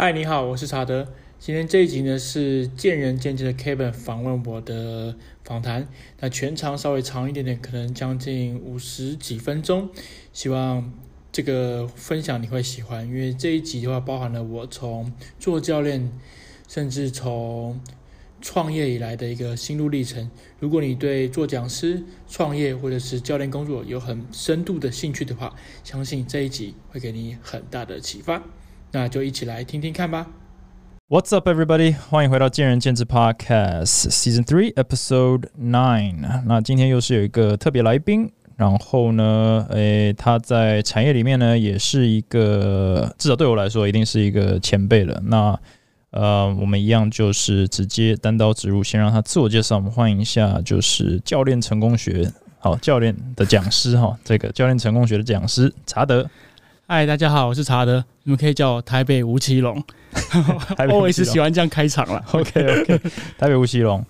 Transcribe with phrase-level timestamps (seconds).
[0.00, 1.08] 嗨，你好，我是查德。
[1.40, 5.88] 今天这一集呢是见仁见智的 Kevin 访问我的访谈，
[6.20, 9.90] 那全长稍微长一点点，可能将近五十几分钟。
[10.32, 10.92] 希望
[11.32, 16.12] 这个分享你会喜欢，因为这一集的话包含了我从做教练，
[16.68, 17.80] 甚至从
[18.40, 20.30] 创业以来的一个心路历程。
[20.60, 28.44] 如果你对做讲师、创业或者是教练工作有很深度的兴趣的话，相信这一集会给你很大的启发。
[28.92, 30.26] 那就一起来听听看吧。
[31.08, 31.94] What's up, everybody？
[32.10, 36.42] 欢迎回到见仁见智 Podcast Season Three, Episode Nine。
[36.46, 45.20] 那今天又是有一个特别来宾，然后呢，诶，他在产业里面呢，也是一个至少对我来说，一定是一个前辈了。
[45.24, 45.58] 那
[46.10, 49.76] 呃，我们一样就是直接单刀直入，先让他自我介绍。
[49.76, 56.28] 我们欢迎一下，就是教练成功学，好，教练的讲师哈，这个教练成功学的讲师查德。
[56.90, 59.84] 嗨，大家好，我是查德，你们可以叫我台北吴奇隆。
[60.90, 62.24] 我也是喜欢这样开场了。
[62.32, 62.98] OK OK，
[63.36, 64.02] 台北吴奇隆。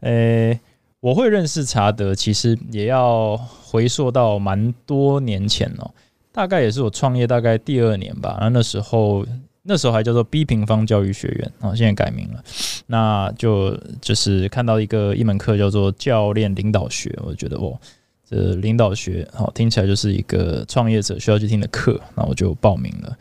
[0.00, 0.60] 诶、欸，
[1.00, 5.90] 我会认识查德，其实也要回溯到蛮多年前哦，
[6.30, 8.36] 大概也是我创业大概第二年吧。
[8.42, 9.24] 那那时候
[9.62, 12.44] 那时候还叫做 B 平方教育学院啊，现在改名了。
[12.88, 17.80] 那就就是看到一个一门课叫做教练领导学，我觉得哦。
[18.28, 23.16] 这领导学好，听起来就是一个创业者需要去听的课，那我就报名了。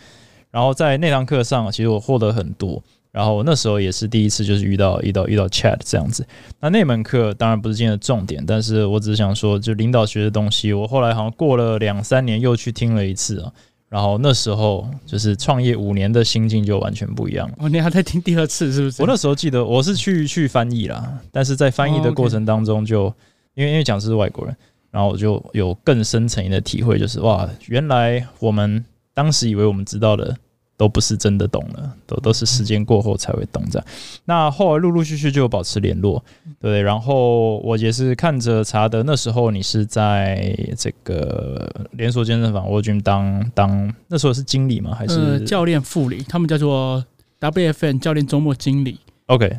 [0.52, 2.82] 然后在那堂课上，其实我获得很多。
[3.10, 6.28] 然后那时候也是第一次，就是遇到遇到遇到 Chat 这样子。
[6.60, 13.52] 那那门课当然不是今天的重点，但是我只是想说，就领导学的东西，我后来好像过了两三年又去听了一次啊。
[13.90, 17.56] 然后那时候就是创业五年的心境就完全不一样了。
[17.60, 19.02] 哦，你还在听第二次是不是？
[19.02, 23.16] 我那时候记得我是去去翻译啦，但是在翻译的过程当中就，就
[23.56, 24.56] 因为因为讲师是外国人。
[24.92, 30.36] 然后我就有更深层的体会，就是哇，原来我们当时以为我们知道的
[30.78, 33.88] 都不是真的懂了，都都是时间过后才会懂这样。
[34.26, 36.24] 那后来陆陆续续就有保持联络，
[36.60, 36.82] 对。
[36.82, 44.96] 然后我也是看着查德，那时候你是在这个连锁健身房 World Gym 当当那时候是经理吗？
[44.96, 46.24] 还是、呃、教练副理？
[46.30, 47.04] 他们叫做
[47.40, 49.00] WFN 教练周末经理。
[49.26, 49.52] OK，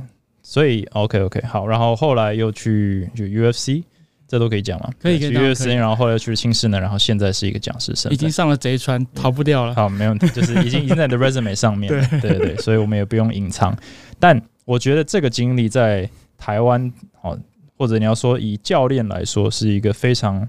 [0.43, 1.67] 所以 OK OK 好。
[1.67, 3.83] 然后后来又去就 UFC。
[4.29, 4.91] 这都可以讲吗？
[5.01, 5.31] 可以，可以。
[5.31, 9.73] 约时间，然后后来去了轻适能，然后现在是一个讲师生，已经上了贼船，逃不掉了。
[9.81, 12.07] 好，没问题，就是已经已经在你的 resume 上面了。
[12.21, 13.75] 对对对，所以我们也不用隐藏。
[14.19, 17.39] 但我觉得这个经历在台湾，哦，
[17.79, 20.47] 或者你要说以教练来说，是一个非常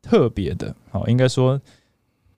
[0.00, 1.60] 特别的，好，应该说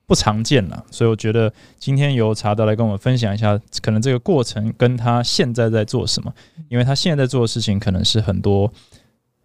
[0.05, 0.85] 不常见了。
[0.91, 6.33] 所以我觉得今天由查德来跟我们分享一下，可能这个过程跟他现在在做什么，
[6.67, 8.69] 因为他现在在做的事情可能是很多。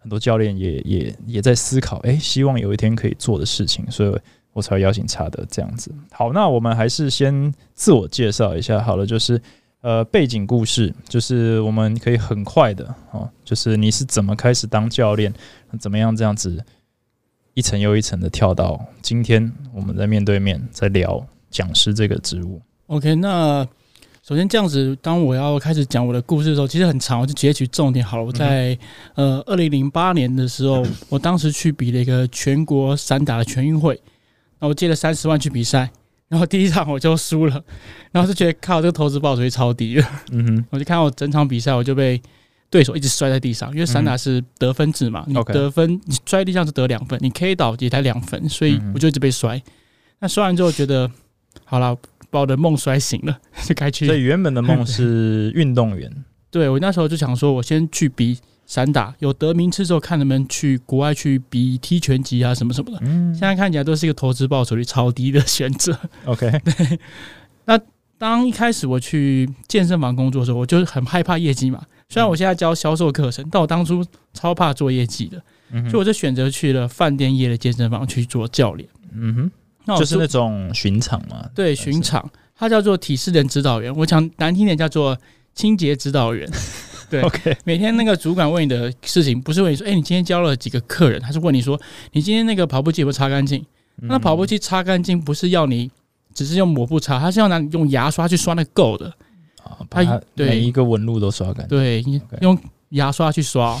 [0.03, 4.13] 很多教练也也也在思考，哎，希望有一天可以做的事情，所以
[4.51, 5.89] 我才会邀请查德这样子。
[6.11, 9.41] 好，那我们还是先自我介绍一下好了，就是
[9.79, 15.33] 呃背景故事，就是我们可以很快的哦，就是你是怎么开始当教练，
[15.79, 16.61] 怎么样这样子
[17.53, 22.61] 一层又一层的跳到今天我们在面对面在聊讲师这个职务。
[22.87, 23.65] OK，那。
[24.25, 28.23] 首先，这样子，当我要开始讲我的故事的时候，其实很长，我就截取重点好了。
[28.23, 28.77] 我在
[29.15, 35.91] 呃二零零八年的时候，我当时去比了一个全国散打的全运会，然后我借了三十万去比赛，
[36.29, 37.61] 然后第一场我就输了，
[38.13, 40.07] 然后就觉得靠，这个投资报酬率超低了。
[40.31, 42.21] 嗯哼， 我就看到我整场比赛，我就被
[42.69, 49.61] 对手一直摔在地上，因为散打是得分制嘛，你得分你摔地上是得两分，你 K 倒也才两分，所以我就一直被摔。
[50.19, 51.11] 那摔完之后觉得
[51.65, 51.97] 好了。
[52.33, 54.07] 把我的梦摔醒了， 就该去。
[54.07, 56.11] 所以原本的梦是 运动员。
[56.49, 62.97] 对，我那时候就想说，我先去比散打，有得名次之后，看能不能去国外去比踢拳击啊什么什么的。
[63.03, 65.97] 嗯，现在看起来都是一个投资报酬率超低的选择。
[66.25, 66.99] OK， 对。
[67.65, 67.79] 那
[68.17, 71.83] 当一开始我去健身房工作的时候，我就是很害怕业绩嘛。
[72.09, 75.41] 虽然我现在教销售课程，但我当初超怕做业绩的，
[75.89, 78.87] 所以我就选择去了饭店业的健身房去做教练。
[79.13, 79.51] 嗯哼。
[79.85, 83.93] 那就是那种巡场嘛，对，巡场，它叫做体适能指导员。
[83.95, 85.17] 我讲难听点叫做
[85.53, 86.49] 清洁指导员。
[87.09, 87.55] 对，OK。
[87.63, 91.21] 每天那个主管问你的事情，不是问你说，哎、欸，你今天教了几个客人？
[91.21, 91.79] 他是问你说，
[92.13, 93.59] 你今天那个跑步机有没有擦干净？
[94.01, 95.91] 嗯、那跑步机擦干净不是要你
[96.33, 99.13] 只是用抹布擦，他是要拿用牙刷去刷那个垢的。
[99.63, 100.01] 啊，把
[100.35, 101.77] 每一个纹路都刷干净。
[101.77, 102.03] 对，
[102.41, 102.57] 用
[102.89, 103.79] 牙刷去刷，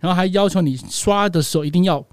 [0.00, 2.04] 然后还要求你刷的时候一定要。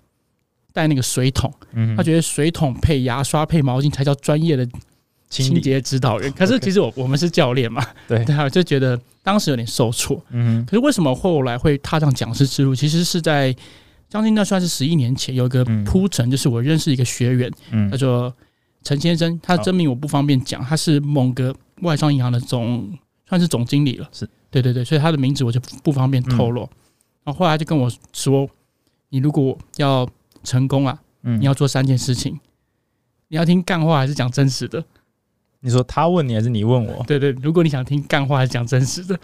[0.74, 1.54] 带那个水桶，
[1.96, 4.68] 他觉得水桶配牙刷配毛巾才叫专业的
[5.30, 6.32] 清洁指导员。
[6.34, 8.24] 可是其实我我们是教练嘛，对。
[8.26, 10.22] 对啊，就觉得当时有点受挫。
[10.32, 12.76] 嗯，可是为什么后来会踏上讲师之路？
[12.76, 13.56] 其实是在
[14.10, 17.52] 将近那算是十一年前，有一个铺陈，就是我认识一个学员，
[17.90, 18.34] 叫做
[18.84, 22.92] 陈先生，他的真名我不方便讲，他是某个外商银行的总
[23.28, 24.28] 算是总经理了，是。
[24.50, 26.64] 对对对，所以他的名字我就不方便透露。
[26.64, 26.76] 嗯、
[27.24, 28.46] 然后后来就跟我说，
[29.08, 30.06] 你如果要
[30.44, 32.40] 成功啊，嗯，你要做三件事情，
[33.28, 34.84] 你要听干话还是讲真实的？
[35.60, 37.04] 你说他问你还是你问我？
[37.06, 39.20] 对对，如果你想听干话还是讲真实的？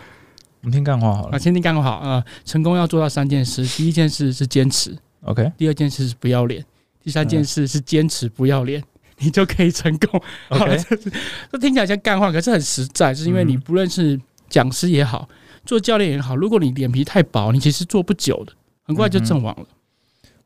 [0.61, 1.35] 我们听干话好了。
[1.35, 2.25] 啊，先听干话好啊、呃！
[2.43, 6.65] 成功要做到三件事，第一件事是坚持，OK；第二件事是不要脸，
[7.01, 8.85] 第三件事是坚持不要脸，嗯、
[9.19, 10.21] 你就可以成功。
[10.49, 10.77] OK，
[11.51, 15.29] 这听起来像干话，可是很实在，是因为你不论是讲师也好，
[15.63, 18.53] 做教练也好，如果你脸皮太薄，你其实做不久的，
[18.83, 19.65] 很快就阵亡了。
[19.69, 19.76] 嗯、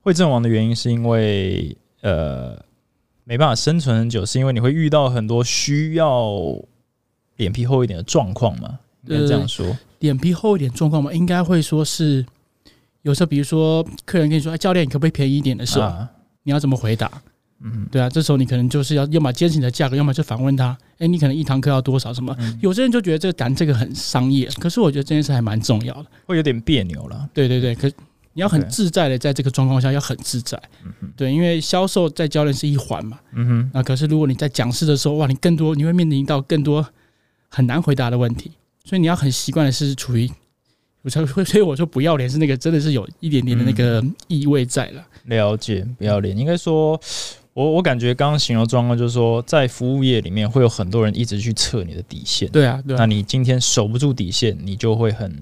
[0.02, 2.58] 会阵亡的原因是因为呃。
[3.24, 6.34] 没办法生存很久，是因为你会遇到很多需要
[7.38, 8.80] 脸皮厚一点的状况嘛？
[9.06, 11.14] 应该这样说，脸皮厚一点状况嘛？
[11.14, 12.26] 应该会说是
[13.04, 16.10] 有时候，比如说客人跟你说：“哎，教练，你可不可以便宜一点的时候，啊、
[16.44, 17.10] 你要怎么回答？”
[17.64, 22.12] 嗯，对啊，这时候你可能就是要要么坚持你的价格，要么就反问他：“哎，你可能一堂课要多少？
[22.12, 27.30] 什么？”嗯、有些人就觉得这个谈这个很商业，可是我觉得这件事还蛮重要的，会有点别扭了。
[27.34, 27.90] 对对对，可。
[28.34, 30.58] 你要很自在的在这个状况下要很自在，
[31.18, 36.86] 对，因为销售在教练是一环嘛，嗯哼，那可是如果你在讲师的时候，哇，你更多你会面临到更多
[37.50, 38.52] 很难回答的问题，
[38.86, 40.32] 所以你要很习惯的是处于，
[41.02, 45.06] 我才会， 所以我说不要脸是那个真的是有一点点的那个意味在了。
[45.26, 46.98] 了解，不要脸，应该说，
[47.54, 55.38] 我我感觉刚刚形容状况就是说，在服务业里面会有很多人一直去测你的底线，对啊，对啊，那你今天守不住底线，你就会很。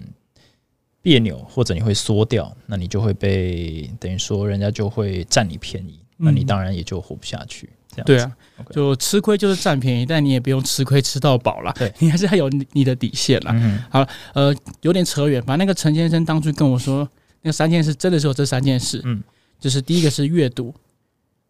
[1.01, 7.69] 别扭，或者你会缩掉，那你就会被等于说人家就会占你便宜，嗯、那你当然也就活不下去。
[7.91, 8.31] 这样对啊
[8.71, 11.73] 就吃亏就是占便宜，但你也不用吃亏吃到饱了。
[11.77, 13.51] 对，你还是要有你的底线啦。
[13.53, 17.09] 嗯、哼好，呃，有点扯远，反正那个陈先生当初跟我说，
[17.41, 19.01] 那三件事真的是有这三件事。
[19.05, 19.23] 嗯，
[19.59, 20.73] 就是第一个是阅读，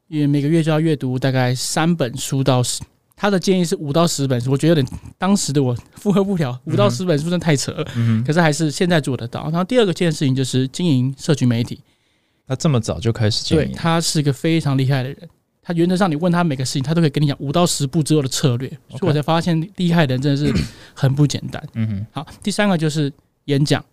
[0.07, 2.81] 因为每个月就要阅读大概三本书到十。
[3.21, 4.87] 他的建议是五到十本书，我觉得有点
[5.17, 7.85] 当时的我负荷不了，五到十本书真的太扯了。
[7.97, 9.43] 嗯，可是还是现在做得到。
[9.43, 11.81] 然后第二个件事情就是经营社群媒体。
[12.47, 13.65] 他这么早就开始经营？
[13.65, 15.29] 对，他是一个非常厉害的人。
[15.61, 18.69] 他原则上你问他每个事情，他都可以跟你讲五到十步之后的策略。
[18.89, 20.51] 所以我才发现厉害的人真的是
[20.93, 21.61] 很不简单。
[21.73, 23.11] 嗯哼，好，第三个就是
[23.45, 23.83] 演讲。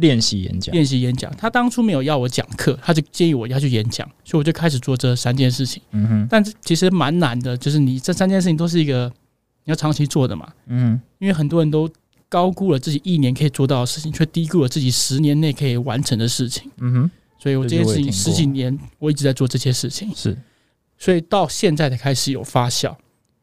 [0.00, 1.32] 练习演讲，练习演讲。
[1.36, 5.82] 他当初没有要我讲课，他就建议我要去演讲，所以我就开始做这三件事情。
[5.92, 9.12] 嗯哼，但其实蛮难的，就是你这三件事情都是一个
[9.64, 10.48] 你要长期做的嘛。
[10.66, 11.88] 嗯，因为很多人都
[12.28, 16.70] 高估了自己一年可以做到的事情，却低估了自己十年内可以完成的事情。
[16.78, 20.36] 嗯哼，所以我这件事情十几年我一直在做这些事情，是，
[20.98, 22.94] 所以到现在才开始有发酵。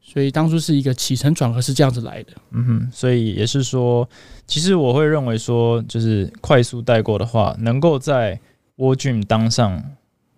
[0.08, 4.08] 所以当初是一个起承转合是这样子来的，嗯哼，所以也是说，
[4.46, 8.40] 其实我会认为说，就是快速带过的话，能够在
[8.76, 9.84] World Gym 当上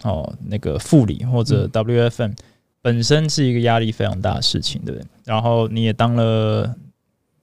[0.03, 2.31] 哦那个副理或者 WFM，
[2.81, 5.05] 本身是一个压力非常大的事情，对不对？
[5.25, 6.73] 然后你也当了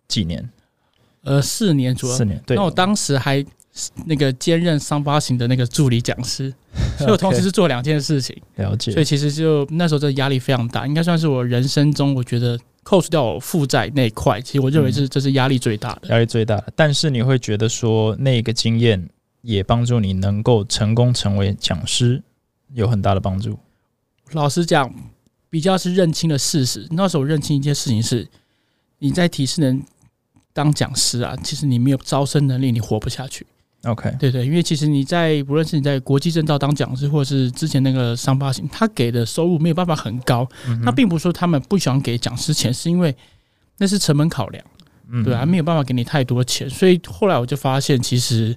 [0.08, 0.50] 几年？
[1.22, 2.42] 呃，四年左右，四年。
[2.46, 3.44] 对，那我当时还。
[4.06, 6.52] 那个兼任桑巴型的那个助理讲师，
[6.98, 8.36] 所以我同时是做两件事情。
[8.56, 8.92] 了解。
[8.92, 16.08] 所以其实就那时候这压力非常大，应该算是我人生中我觉得扣除掉我负债那一块，其实我认为是这是压力最大的。
[16.08, 19.08] 压力最大的，但是你会觉得说那个经验
[19.42, 22.22] 也帮助你能够成功成为讲师，
[22.72, 23.58] 有很大的帮助。
[24.32, 24.94] 老实讲，
[25.50, 26.86] 比较是认清了事实。
[26.90, 28.28] 那时候认清一件事情是，
[29.00, 29.82] 你在体适能
[30.52, 33.44] 当讲师啊，其实你没有招生能力，你活不下去。
[33.84, 40.48] OK，对对，因为其实你在不论是你在国际证照当讲师，或者是之前那个商发行，他给的收入没有办法很高。
[40.66, 43.14] 嗯、他并不是说他们不想给讲师钱，是因为
[43.78, 44.64] 那是成本考量，
[45.10, 46.68] 嗯、对啊，没有办法给你太多钱。
[46.68, 48.56] 所以后来我就发现，其实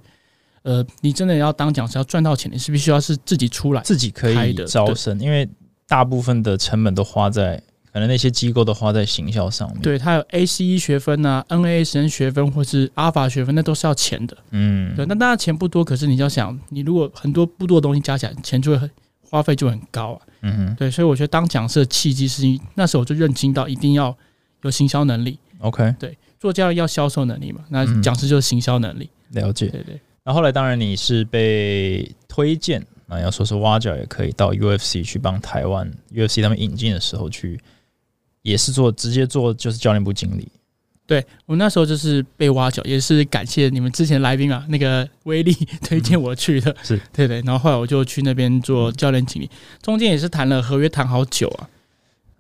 [0.64, 5.48] 呃，你真的要当讲师要赚到钱，你是必须要是自己出来，自己可以招生，因为
[5.88, 7.62] 大部分的成本都花在。
[7.98, 14.38] 可能那些机构都花在行销上面，对，它有 ACE 学分啊 NASN 学分或是 Alpha 学分，那都是要钱的。
[14.52, 18.88] 嗯，对，那当然钱不多，可是你要想，你如果很多不多的东西加起来，钱就会很
[19.28, 20.22] 花费就很高啊。
[20.42, 22.44] 嗯哼，对，所以我觉得当讲师的契机是，
[22.76, 24.16] 那时候我就认清到一定要
[24.62, 25.40] 有行销能力。
[25.58, 29.10] OK，对，做教练要销售能力嘛，那讲师就是行销能力。
[29.32, 30.00] 嗯、了解，对对。
[30.24, 37.60] 那后来当然你是被推荐，啊要说是挖角也可以到 UFC 去帮台湾 UFC 他们引进的时候去。
[38.48, 40.48] 也是做直接做就是教练部经理，
[41.06, 46.98] 对，我那时候就是被挖角，也是感谢你们之前来宾啊，那个威力推荐我去的， 是。
[47.12, 49.50] 对对，然后后来我就去那边做教练经理，
[49.82, 51.68] 中间也是谈了合约谈好久啊，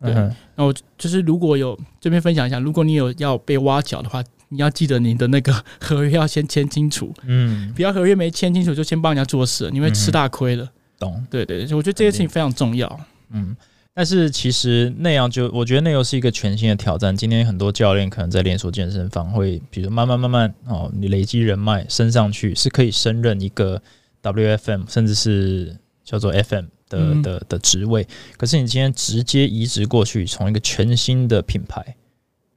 [0.02, 11.22] 对，然后就是如果有这边分享一下，如果你有要被挖角的话，你要记得你的那个合约要先签清楚，嗯，不要合约没签清楚就先帮人家做事，你会吃大亏的，懂？
[11.30, 12.88] 对对对，我觉得这件事情非常重要，
[13.32, 13.54] 嗯。
[13.98, 17.18] 但是其实那样就，我觉得那又是一个全新的挑战。
[17.18, 23.82] 今天很多教练可能在连锁健身房会，比如慢慢慢慢哦，你累积人脉升上去，是可以升任一个
[24.22, 28.08] WFM，甚至是叫做 FM 的、嗯、的的职位。
[28.38, 31.84] 可是你今天直接移植过去，从一个全新的品牌，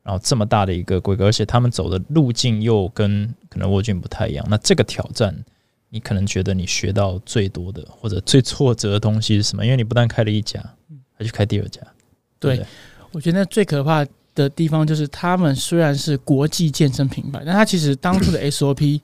[0.03, 5.35] 然后这么大的一个规格，而且他们走的路径又跟可能沃俊不太一样，那这个挑战。
[5.89, 9.65] 你可能觉得你学到最多的或者最挫折的东西是什么？
[9.65, 10.63] 因为你不但开了一家，
[11.21, 11.83] 还去开第二家。
[12.39, 12.67] 对，对，
[13.13, 14.03] 我觉得最可怕
[14.35, 18.99] 的地方就是，他们虽然是国际健身品牌，但他其实当初的 SOP，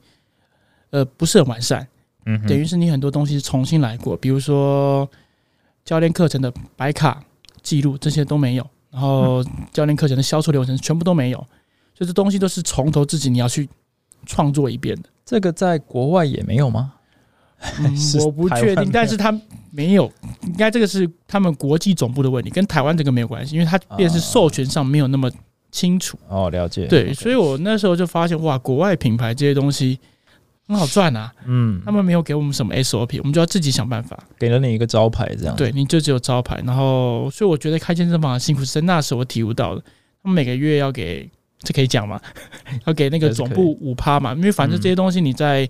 [0.89, 1.87] 呃，不是很完善。
[2.25, 5.07] 嗯，等于是你很多东西重新来过，比如说
[5.85, 7.23] 教练课程的白卡
[7.63, 9.45] 记录这些都没有，然后
[9.75, 11.39] 教练课程的销售流程全部都没有，
[11.95, 13.69] 所以这东西都是从头自己你要去
[14.25, 15.11] 创作一遍的。
[15.27, 16.95] 这个在国外也没有吗？
[17.81, 19.33] 嗯、我不确定，但是他
[19.71, 25.31] 没有，应该这个是他们国际总部的问题，跟台湾这个没有关系，因为他便是授权上没有那么
[25.73, 26.19] 清楚。
[26.29, 26.87] 哦，了解。
[26.87, 29.99] 对，所以我那时候就发现，哇，国外品牌这些东西
[30.69, 31.33] 很好赚啊。
[31.47, 34.23] 嗯，他们没有给我们什么 SOP，我们就要自己想办法。
[34.39, 35.57] 给了你一个招牌，这样。
[35.57, 39.83] 对，你就只有招牌，然后，所以我觉得开健身房的辛苦是在那时候我体悟到的。
[40.23, 41.29] 他们每个月要给。
[41.61, 42.21] 这可以讲吗？
[42.87, 44.35] 要给那个总部五趴嘛？
[44.35, 45.63] 因为反正这些东西你在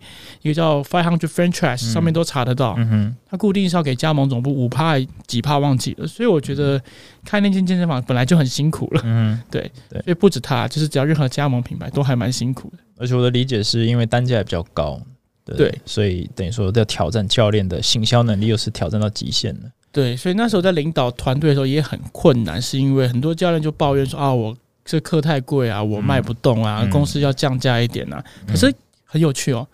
[0.43, 2.75] 一个叫 Five Hundred Franchise 上面都查得到。
[2.77, 6.07] 嗯哼，它固定是要给加盟总部五趴几趴忘记了。
[6.07, 6.81] 所以我觉得
[7.25, 9.01] 开那间健身房本来就很辛苦了。
[9.05, 12.79] 嗯， 对对，所以不止他，就是只要任何加盟品牌都还蛮辛苦的。
[12.99, 15.01] 而且我的理解是因为单价也比较高，
[15.45, 19.71] 对，所以等于说要挑战教练的行销能力，又是挑战到极限了。
[19.93, 24.55] 对，所以那时候在领导团队的时候也很困难，是因为很多教练就抱怨说啊，我。
[24.87, 28.25] 这课太贵啊，我卖不动啊，嗯、公司要降价一点啊。
[28.41, 28.75] 嗯、可是
[29.05, 29.69] 很有趣哦，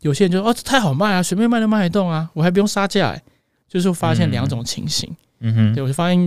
[0.00, 3.22] 有些人就说哦，这太好卖啊，随便卖都卖得动啊，我还不用杀价哎。
[3.68, 6.18] 就是发现两种情形，嗯哼，对，我就发现，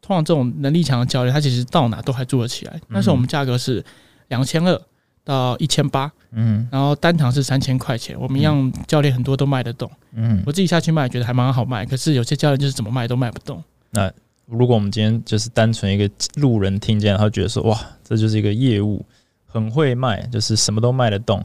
[0.00, 2.72] 通常这种能力强的教练，他其实到哪都还做得起来。
[2.74, 3.84] 嗯、那时候我们价格是
[4.28, 4.80] 两千二
[5.22, 13.62] 到一千八，嗯，然后单堂是三千块钱，我们一样教练很多都卖得动，嗯，我自己下去卖觉得还蛮好卖，可是有些教练就是怎么卖都卖不动。
[13.90, 14.10] 那
[14.50, 19.04] 如果我们今天就是单纯一个路人听见，他觉得说哇，这就是一个业务
[19.46, 21.44] 很会卖，就是什么都卖得动，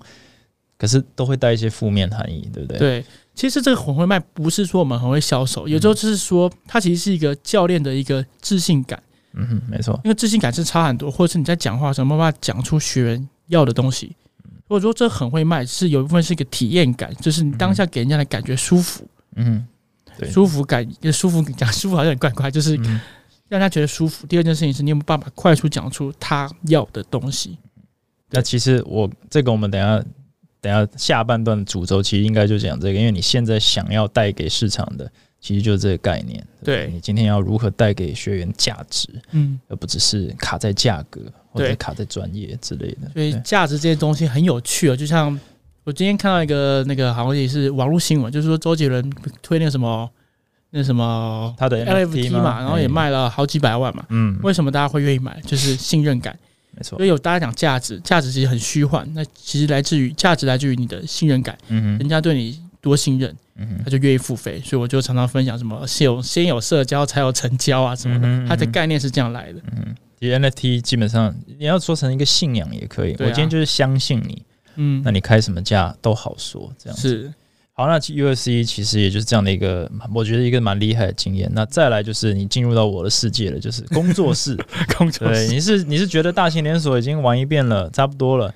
[0.78, 2.78] 可是都会带一些负面含义，对不对？
[2.78, 9.02] 对，其实这个很会卖，不是说我们很会销售，有时候就是说，它其实是一个教练的一个自信感。
[9.34, 14.16] 嗯哼，没错，因为自信感是差很多，或者是你在讲话的时候没办法讲出学员要的东西。
[14.68, 19.08] 或者说这很会卖，是有一部分是一个体验感，就是你当下给人家的感觉舒服。
[19.36, 19.64] 嗯
[20.20, 20.32] 哼。
[20.32, 22.80] 舒服感，舒服讲舒服好像很怪怪，就是
[23.48, 24.26] 让他觉得舒服。
[24.28, 27.58] 第二件事情是你有没有办法快速讲出他要的东西？
[28.32, 30.04] 那其实我这个我们等下
[30.60, 36.46] 等下下半段的主轴其实应该就讲这个，因为你现在想要带给市场的其实就是这个概念。
[36.64, 43.12] 对，你今天要如何带给学员价值，嗯，而不只是卡在价格或者卡在专业之类的。
[43.14, 45.40] 所以价值这些东西很有趣哦，就像。
[45.86, 49.08] 我今天看到一个那个好像也是网络新闻，就是说周杰伦
[49.44, 50.10] 推那个什么
[50.72, 54.04] 那什么他的 NFT 嘛，然后也卖了好几百万嘛。
[54.10, 55.40] 嗯，为什么大家会愿意买？
[55.46, 56.36] 就是信任感，
[56.72, 56.98] 没错。
[56.98, 61.56] 所以有大家讲价值，价值其实很虚幻，那其实来自于价值来自于你的信任感。
[61.68, 64.60] 嗯哼，人家对你多信任，嗯，他就愿意付费。
[64.66, 69.62] 所以我就常常分享什么先有先有社交才有成交啊什么的，它的概念是这样来的。
[69.72, 73.16] 嗯，其实 NFT 基本上你要说成一个信仰也可以。
[73.20, 74.42] 我今天就是相信你。
[74.76, 77.34] 嗯，那你开什么价都好说，这样子是
[77.74, 77.88] 好。
[77.88, 81.50] 那 USC 其实也就是这样的一个，我觉得一个蛮厉害的经验。
[81.54, 84.56] 那再来就是你进入到我的世界了，就是工作室。
[84.98, 88.54] 工作室，对，你是你是觉得大型连锁已经玩一遍了，差不多了，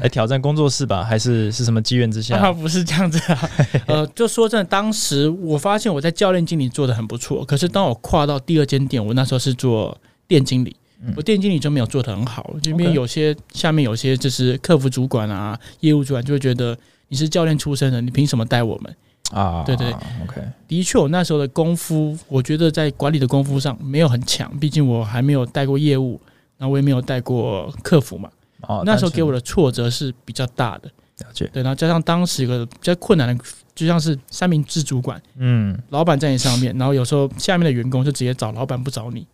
[0.00, 1.04] 来 挑战工作室吧？
[1.04, 2.36] 还是是什么机缘之下？
[2.38, 3.50] 啊，不是这样子啊。
[3.86, 9.96] 呃，就说真的，当时我发现我在教练经理做的很不错，可是当我跨到第二间店，我那时候是做
[10.26, 10.74] 店经理。
[11.16, 16.76] 我店经理就没有做得很好，这边有些下面有些就是客服主管啊、业务主管就会觉得
[17.08, 18.96] 你是教练出身的，你凭什么带我们
[19.30, 19.62] 啊？
[19.64, 19.92] 对对
[20.24, 20.42] ，OK。
[20.66, 26.20] 的确，我那时候的功夫，我觉得在管理的功夫上没有很强，毕竟我还没有带过业务，
[26.56, 28.30] 然后我也没有带过客服嘛。
[28.62, 30.90] 哦，那时候给我的挫折是比较大的。
[31.18, 31.48] 了解。
[31.52, 39.26] 对，然后加上当时一个比较困难的，就像是三明治主管，嗯，老板在你上面，然后有时候下面的员工就直接找老板不找你。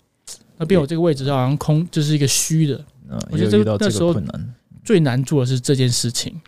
[0.63, 2.85] 那边我这个位置好像空，就是一个虚的。
[3.31, 4.15] 我觉得这个那时候
[4.85, 6.41] 最难做的是这件事情。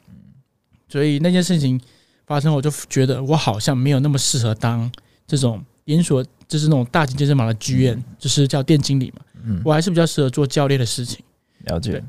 [0.88, 1.80] 所以那件事情
[2.26, 4.90] 发生，我就觉得我好像没有那么适合当
[5.26, 9.61] 这种连锁，就是那种大型健身房的剧院就是叫店经理嘛。
[9.64, 11.23] 我还是比较适合做教练的事情。
[11.64, 12.02] 了解。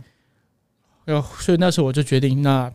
[1.04, 2.72] 然后所以那时候我就决定，那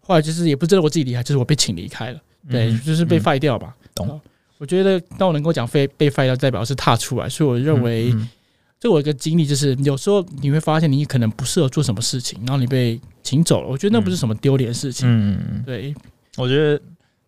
[0.00, 2.20] 后来就是也不知道我自己离开，就是我被请离开了。
[2.48, 3.76] 对，就是被废掉吧。
[3.94, 4.20] 懂。
[4.58, 8.12] 我觉得当我能够讲被被 fire 掉，代表是踏出来，所以我认为。
[8.78, 13.68] 这我一个经历就是，有时候你会发现你可能不适合做什么事情，然后你被请走了。
[13.68, 15.08] 我觉得那不是什么丢脸的事情。
[15.08, 15.94] 嗯嗯对，
[16.36, 16.74] 我觉得，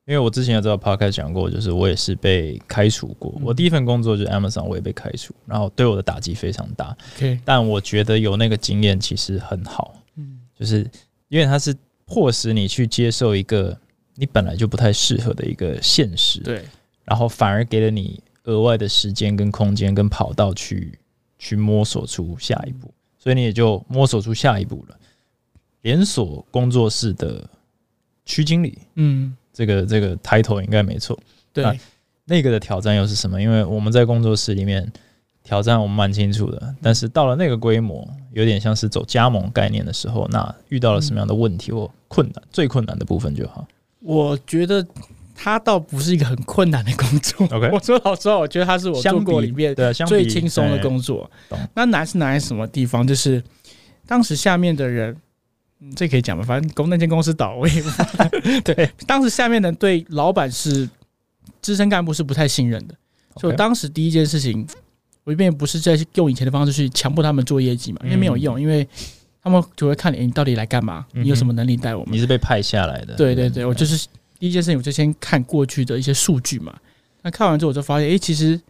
[0.04, 3.34] 因为我之前有在 podcast 讲过，就是我也是被开除过。
[3.42, 6.94] 我第一份工作就是 Amazon，我也被开除，然后对我的打击非常大。
[7.18, 7.40] Okay.
[7.46, 9.94] 但我觉得有那个经验其实很好。
[10.16, 10.88] 嗯，就是
[11.28, 11.74] 因为它是
[12.04, 13.74] 迫使你去接受一个
[14.16, 16.40] 你本来就不太适合的一个现实。
[16.40, 16.62] 对，
[17.06, 20.98] 然后反而给了你额外的时间跟空间跟跑道去。
[21.38, 24.96] 去摸索出下一步，所以你也就摸索出下一步了。
[25.82, 27.48] 连锁工作室的
[28.24, 31.18] 区经理，嗯，这个这个 title 应该没错。
[31.52, 31.76] 对，那，
[32.24, 33.40] 那个的挑战又是什么？
[33.40, 34.92] 因为我们在工作室里面
[35.44, 42.42] 挑战我们蛮清楚的，但是到了那个规模，有点像是走加盟概念的时候，那遇到了什么样的问题或困难？
[42.50, 43.66] 最困难的部分就好。
[44.00, 44.86] 我觉得。
[45.40, 47.46] 他倒不是一个很困难的工作。
[47.70, 49.72] 我说老实话，我觉得他是我做过里面
[50.08, 51.30] 最轻松的工作。
[51.74, 53.06] 那难是难在什么地方？
[53.06, 53.40] 就是
[54.04, 55.16] 当时下面的人，
[55.78, 56.42] 嗯，这可以讲吧？
[56.42, 57.82] 反正公那间公司倒， 我也
[58.64, 58.90] 对。
[59.06, 60.90] 当时下面的人对老板是
[61.62, 62.94] 资深干部是不太信任的，
[63.36, 64.66] 所以当时第一件事情，
[65.22, 68.84] 我一边不是在用以前的方式去强迫他们做业绩嘛，因为没有用，因为
[69.40, 71.06] 他们就会看你，你到底来干嘛？
[71.12, 72.12] 你有什么能力带我们？
[72.12, 73.14] 你是被派下来的。
[73.14, 74.08] 对对对，我就是。
[74.38, 76.72] 第一件事情，我就先看过去的一些数据嘛。
[77.22, 78.60] 那看完之后，我就发现，哎、欸，其实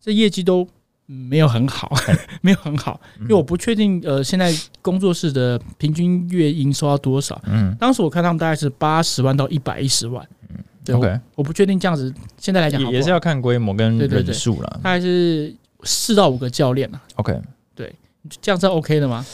[0.00, 0.66] 这业绩都
[1.06, 1.94] 没有很好，
[2.40, 3.00] 没有很好。
[3.20, 7.40] 因为我不确定，呃，现在工作室的平均月营收要多少。
[7.46, 10.28] 嗯，当时我看他们大概是八十万到一百一十万。
[10.48, 12.12] 嗯，对，OK，我不确定这样子。
[12.36, 14.80] 现在来讲，也是要看规模跟人数了。
[14.82, 17.00] 大概是四到五个教练了。
[17.14, 17.40] OK，
[17.76, 17.94] 对，
[18.40, 19.24] 这样是 OK 的吗？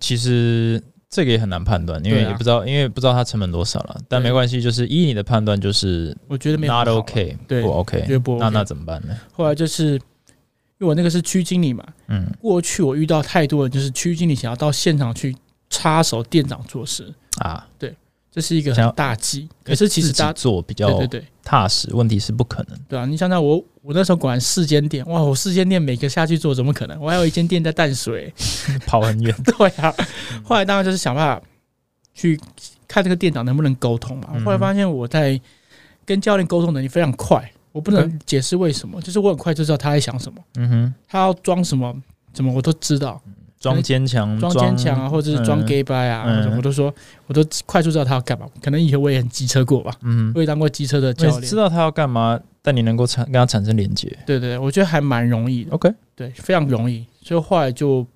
[0.00, 0.82] 其实。
[1.16, 3.98] 这个也很难判断，因为也不知道，因为不知道它成本多少了。
[4.06, 9.16] 但没关系，就是依你的判断，就是我觉得没 not OK，对，不 OK，觉得不 OK，那那怎么办呢？
[9.32, 10.00] 后来就是因
[10.80, 15.34] 为我那个是区经理嘛，嗯，过去我遇到太多的就是区经理想要到现场去
[15.70, 17.10] 插手店长做事。
[17.38, 17.94] 啊，对。
[18.36, 22.78] 这是一个很大忌，可是其实大家做比较对对踏实，问题是不可能。
[22.86, 27.00] 对啊，你想想我，我那时候管四间店，哇，我四间店每个下去做，怎么可能？
[27.00, 28.30] 我还有一间店在淡水，
[28.86, 29.34] 跑很远。
[29.42, 29.90] 对啊，
[30.44, 31.42] 后来当然就是想办法
[32.12, 32.38] 去
[32.86, 34.38] 看这个店长能不能沟通嘛。
[34.44, 35.40] 后来发现我在
[36.04, 40.38] 跟教练沟通能力非常快，我不能解释为什么，就是我很快就知道他在想什么。
[40.56, 41.96] 嗯哼，他要装什么，
[42.34, 43.18] 怎么我都知道。
[43.58, 46.24] 装坚强，装坚强啊，或者是装 gay bye 啊，
[46.56, 46.94] 我都说，
[47.26, 48.46] 我都快速知道他要干嘛。
[48.62, 55.72] 可能以前我也很机车过吧，嗯，我也当过机车的教练，知道他要干嘛，但你能够产跟他产生连接，对，对对，我觉得还蛮容易的。
[55.72, 57.04] OK，对，非常容易。
[57.22, 58.06] 所以后来就，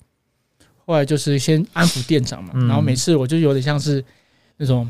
[0.87, 4.05] 后来就是先安抚店长嘛，然后每次我就有点像是
[4.59, 4.88] 那种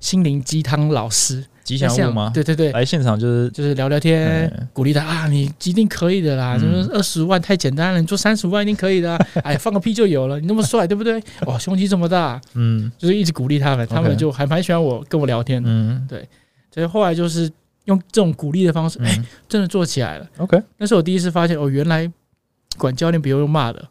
[0.00, 1.44] 心灵鸡汤老师。
[1.76, 2.30] 吉祥物吗？
[2.34, 6.58] 对对对，来现场就是就是聊聊天，鼓励他啊，你一定可以的啦！
[6.58, 9.16] 什么二十万太简单了，你做三十五万一定可以的。
[9.44, 11.22] 哎，放个屁就有了，你那么帅，对不对？
[11.46, 16.28] 哇，胸肌这么大，嗯，就是一直鼓励他们，他们就还蛮喜欢我跟我聊天的，嗯，对。
[16.72, 17.50] 所以后来就是
[17.86, 20.26] 用这种鼓励的方式，哎，真的做起来了。
[20.38, 22.10] OK，那是我第一次发现，哦，原来
[22.78, 23.88] 管教练不用用骂的。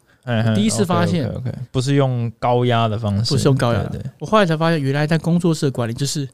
[0.54, 4.00] 第一次发现，OK，不是用高压的方式，不是用高压的。
[4.20, 6.28] 我后来才发现，原来在工作室管理就是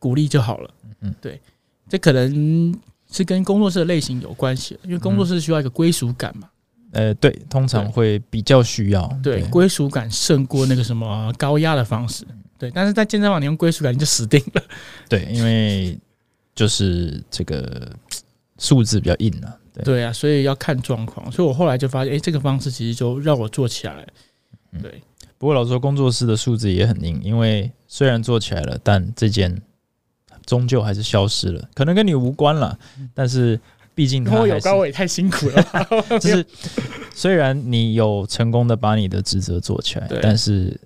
[0.00, 0.70] 鼓励就好了。
[1.00, 1.40] 嗯，对，
[1.88, 2.74] 这可能
[3.10, 6.48] 是跟工作室的类型有关系，因为工作室需要一个归属感嘛。
[6.92, 9.06] 呃，对，通常会比较需要。
[9.22, 12.24] 对，归属感胜过那个什么高压的方式。
[12.56, 14.62] 对，但是在健身房你用归属感你就死定了。
[15.08, 15.98] 对，因为
[16.54, 17.92] 就是这个
[18.58, 19.54] 数字比较硬啊。
[19.74, 21.30] 对，对啊，所以要看状况。
[21.30, 24.06] 所以我后来就发现，哎，这个方式其实就让我做起来了。
[24.80, 25.02] 对，
[25.36, 29.60] 不过老实说，工作室的数字也很硬，因为虽然做起来了，但这间。
[30.46, 32.78] 终究还是消失了，可能跟你无关了，
[33.12, 33.60] 但是
[33.94, 35.62] 毕竟他有高，我也太辛苦了。
[36.20, 36.46] 就是
[37.14, 40.78] 虽然你有成功的把你的职责做起来，但是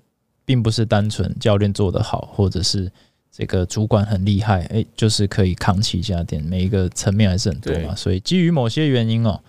[0.45, 2.91] 并不是单纯教练做得好，或者是
[3.31, 6.43] 这个主管很厉害，哎，就是可以扛起一家店。
[6.43, 9.41] 每一个层面还是很多嘛，所以基于某些原因哦，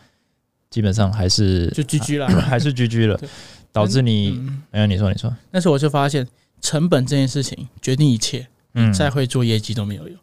[0.69, 3.19] 基本上还是就 GG 了，还是 GG 了，
[3.71, 4.31] 导致你
[4.71, 6.27] 没有，你说你说，但是我就发现
[6.61, 8.47] 成本这件事情决定一切。
[8.73, 10.17] 嗯，再会做业绩都没有用，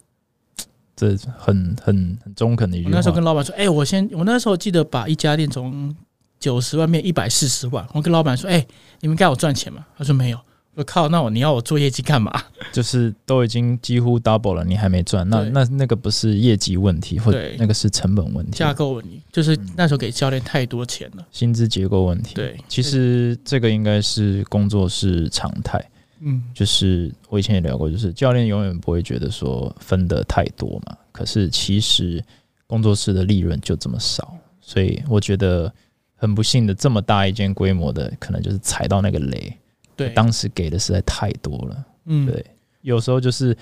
[0.95, 2.91] 这很很很中肯的一句话。
[2.91, 5.95] 我那时候跟老板说：“哎、欸，我先，我那时候记得把一家店从
[6.39, 8.67] 九十万变一百四十万。”我跟老板说：“哎、欸，
[9.01, 10.39] 你们该我赚钱吗？”他说：“没有。”
[10.75, 12.31] 我靠，那我你要我做业绩干嘛？
[12.71, 22.33] 就是都已经几乎 double 了，你还没赚，那那那个不是业绩问题，或者那个是成本问题、架构问题，就是那时候给教练太多钱了，薪资结构问题。
[22.33, 25.83] 对，其实这个应该是工作室常态。
[26.19, 32.23] 嗯，就是我以前也聊过，就是教练永远不会觉得说分得太多嘛，可是其实
[32.67, 35.73] 工作室的利润就这么少，所以我觉得
[36.15, 39.57] 很不幸的，这么大一间规模的，可能就是踩到那个雷。
[39.95, 41.85] 对，当时给的实在太多了。
[42.05, 42.45] 嗯，对，
[42.81, 43.55] 有时候就是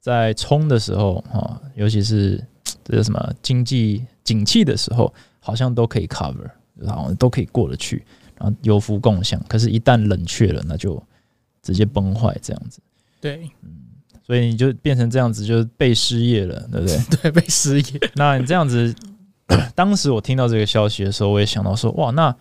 [0.00, 2.42] 在冲的时候啊，尤其是
[2.84, 8.04] 这个什么经济景气的时候，好像都可以 cover，然后都可以过得去，
[8.36, 9.42] 然后有福共享。
[9.48, 11.02] 可是，一旦冷却了，那就
[11.62, 12.80] 直接崩坏这样子。
[13.20, 13.70] 对，嗯，
[14.26, 16.98] 所以你就变成这样子，就是被失业了，对不对？
[17.22, 18.00] 对，被失业。
[18.14, 18.94] 那你这样子，
[19.74, 22.34] 当时我听到这个消息的时候，我也想到说，哇，那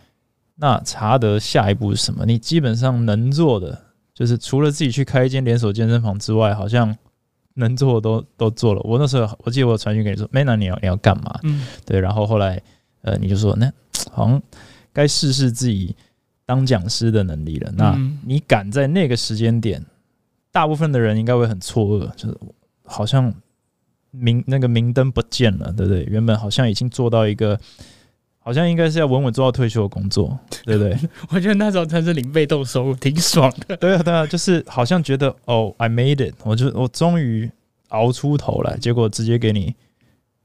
[0.55, 2.25] 那查德下一步是什么？
[2.25, 3.87] 你基本上能做的。
[4.13, 6.95] 就是除了自己去开一间连锁健身房之外，好像
[7.55, 8.81] 能做的都都做了。
[8.83, 11.39] 我那时候我记得我传讯给你说，Mena，你要你要干嘛？
[11.41, 11.99] 嗯，对。
[11.99, 12.61] 然后后来
[13.01, 13.71] 呃，你就说那
[14.11, 14.39] 好像
[14.93, 15.95] 该试试自己
[16.51, 17.71] 当讲师的能力了。
[17.77, 19.81] 那你赶在那个时间点，
[20.51, 22.37] 大部分的人应该会很错愕，就是
[22.83, 23.33] 好像
[24.11, 26.03] 明那个明灯不见了，对不对？
[26.03, 27.57] 原本好像已经做到一个。
[28.43, 30.35] 好像应该是要稳稳做到退休的工作，
[30.65, 30.97] 对不对？
[31.29, 33.77] 我觉得那时候才是领被动收入，挺爽的。
[33.77, 37.47] 对啊，对啊，就是好像觉得哦，I made it，我就我终于
[37.89, 39.75] 熬出头来，结果直接给你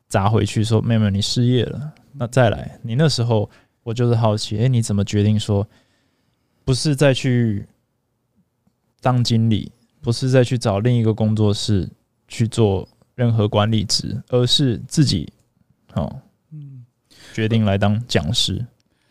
[0.09, 2.79] 砸回去，说妹妹你失业了，那再来。
[2.83, 3.49] 你那时候
[3.83, 5.67] 我就是好奇，哎，你怎么决定说
[6.67, 7.65] 不是再去
[9.01, 11.89] 当经理，不是再去找另一个工作室
[12.27, 15.33] 去做任何管理职，而是自己
[15.95, 16.21] 哦。
[16.51, 16.85] 嗯
[17.33, 18.67] 决定来当讲师，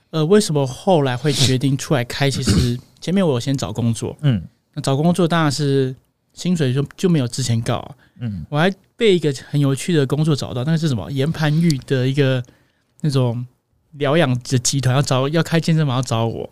[0.09, 2.29] 呃，为什么后来会决定出来开？
[2.29, 5.95] 其实 前面我有先找工作，嗯，那找工作当然是
[6.33, 11.09] 薪水就就没有之前高，嗯，我还被一个很有趣的工作找到，那是什么？
[11.11, 12.43] 岩盘浴的一个
[13.01, 13.45] 那种
[13.97, 16.49] 疗养的集团要找要开健身房要找我，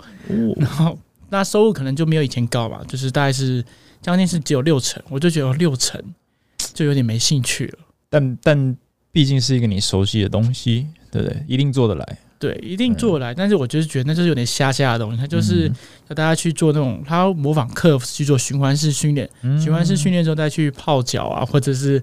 [0.57, 0.97] 然后
[1.29, 3.63] 那收入可能就没有以前高吧，就是大概是
[4.01, 6.01] 将近是只有六成，我就觉得六成
[6.73, 7.79] 就有点没兴趣了，
[8.09, 8.77] 但但
[9.11, 10.87] 毕竟是一个你熟悉的东西。
[11.13, 12.17] 对不对，一定做得来。
[12.43, 13.33] 对，一定做得来。
[13.33, 15.17] 但是我就是觉得那就是有点瞎瞎的东西。
[15.17, 15.71] 他就是
[16.09, 21.93] 要大家去做那种，他要模仿 Curve 去做循环式训练，循环式训练之后再去泡脚啊，或者是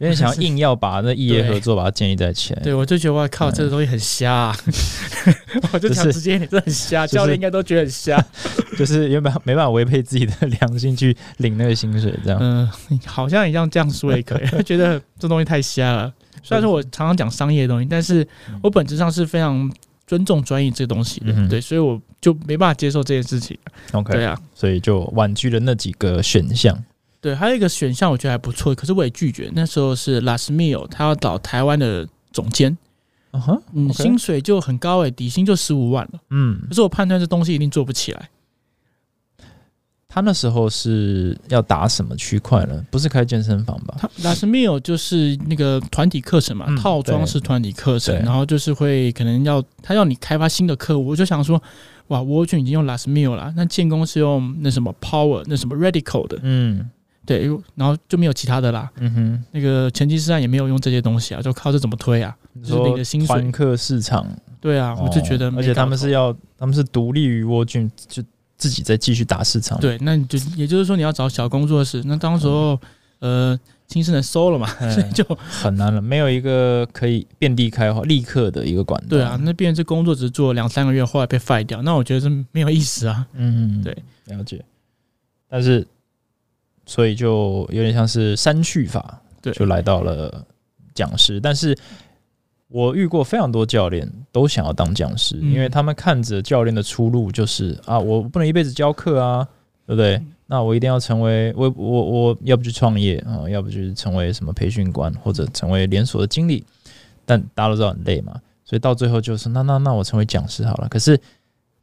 [0.00, 2.62] 有点想要硬要把那异业合作把它建立在起来。
[2.62, 4.56] 对， 我就觉得哇靠，这个东西很瞎啊。
[5.72, 8.22] 我就想直接你这很瞎，教练应该都觉得很瞎。
[8.76, 12.38] 就是原本没办法违背自己的良心去领那个薪水，这样。
[12.42, 12.70] 嗯，
[13.06, 16.12] 好像你这样这样说也可以，觉得这东西太瞎了。
[16.42, 18.26] 虽然说我常常讲商业的东西，但是
[18.62, 19.70] 我本质上是非常
[20.06, 23.56] 尊重专业这个东西的，对，所以我就没办法接受这件事情。
[23.92, 26.76] OK，对啊，所以就婉拒了那几个选项。
[27.20, 29.50] 对，还有一个选项我觉得还不错，可是我也拒绝。
[29.54, 32.76] 那时候是 Las Mil，他要找台湾的总监，
[33.74, 36.20] 嗯，薪水就很高诶，底薪就十五万了。
[36.30, 38.30] 嗯，可是我判断这东西一定做不起来。
[40.12, 42.84] 他那时候是要打什么区块呢？
[42.90, 43.94] 不是开健身房吧？
[43.96, 51.62] 他 Las Mil 就是那个团体课程嘛，嗯、套装式团体课程，然后就是会可能要他要你开发新的客户，我就想说，
[52.08, 56.90] 哇，World Gym 已经用 Las Mil 了，那建工是用那什么 Power，那什么 Radical 的，嗯，
[57.24, 62.36] 对，然后就没有其他的啦，嗯哼，那个成吉思汗也没有用这些东西啊，就靠这怎么推啊？
[62.64, 64.26] 就是那个新团客市场，
[64.60, 68.24] 对啊，我就觉得，而且他们是要，他们是独立于 World Gym 就。
[68.60, 72.78] 自己再继续打市场，对，那你就也就是说你要找小工作室，那当时候、
[73.20, 79.08] 嗯、呃，青森人收了嘛，嗯、所 以就很难了，没有一个可以遍地开花、立刻的一个管道。
[79.08, 83.26] 对啊，那变成这工作只做两三个月，后来被废掉，那我觉得是没有意思啊。
[83.32, 83.96] 嗯，对，
[84.26, 84.62] 了解。
[85.48, 85.86] 但是，
[86.84, 90.44] 所以就有点像是删去法，对，就来到了
[90.94, 91.74] 讲师，但是。
[92.70, 99.46] 我遇过非常多教练都想要当讲师，因为他们看着教练的出路就是啊，我不能一辈子教课啊，
[99.86, 100.22] 对不对？
[100.46, 106.64] 那我一定要成为我我我要不去创业啊，要不就是成为什么培训官或者成为连锁的经理，
[107.26, 110.88] 但大家都知道很累嘛，所以到最后就是那那那我成为讲师好了。
[110.88, 111.20] 可是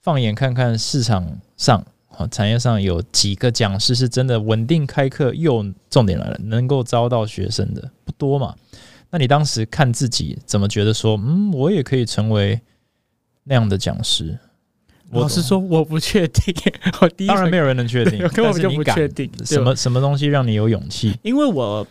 [0.02, 1.26] 放眼看看市场
[1.58, 1.84] 上
[2.18, 8.56] 啊，产业上有几个讲师是真的稳定开课，又重点来了，能够招到学生的不多嘛。
[9.18, 12.62] 那你当时看自己怎么觉得说，嗯，我也可以成为
[13.46, 14.38] 那样的讲师？
[15.10, 16.54] 老实说，我不确定。
[17.02, 19.28] 我第一当然没有人能确定，根本就不确定。
[19.44, 21.18] 什么什么东西让你有勇气？
[21.24, 21.88] 因为我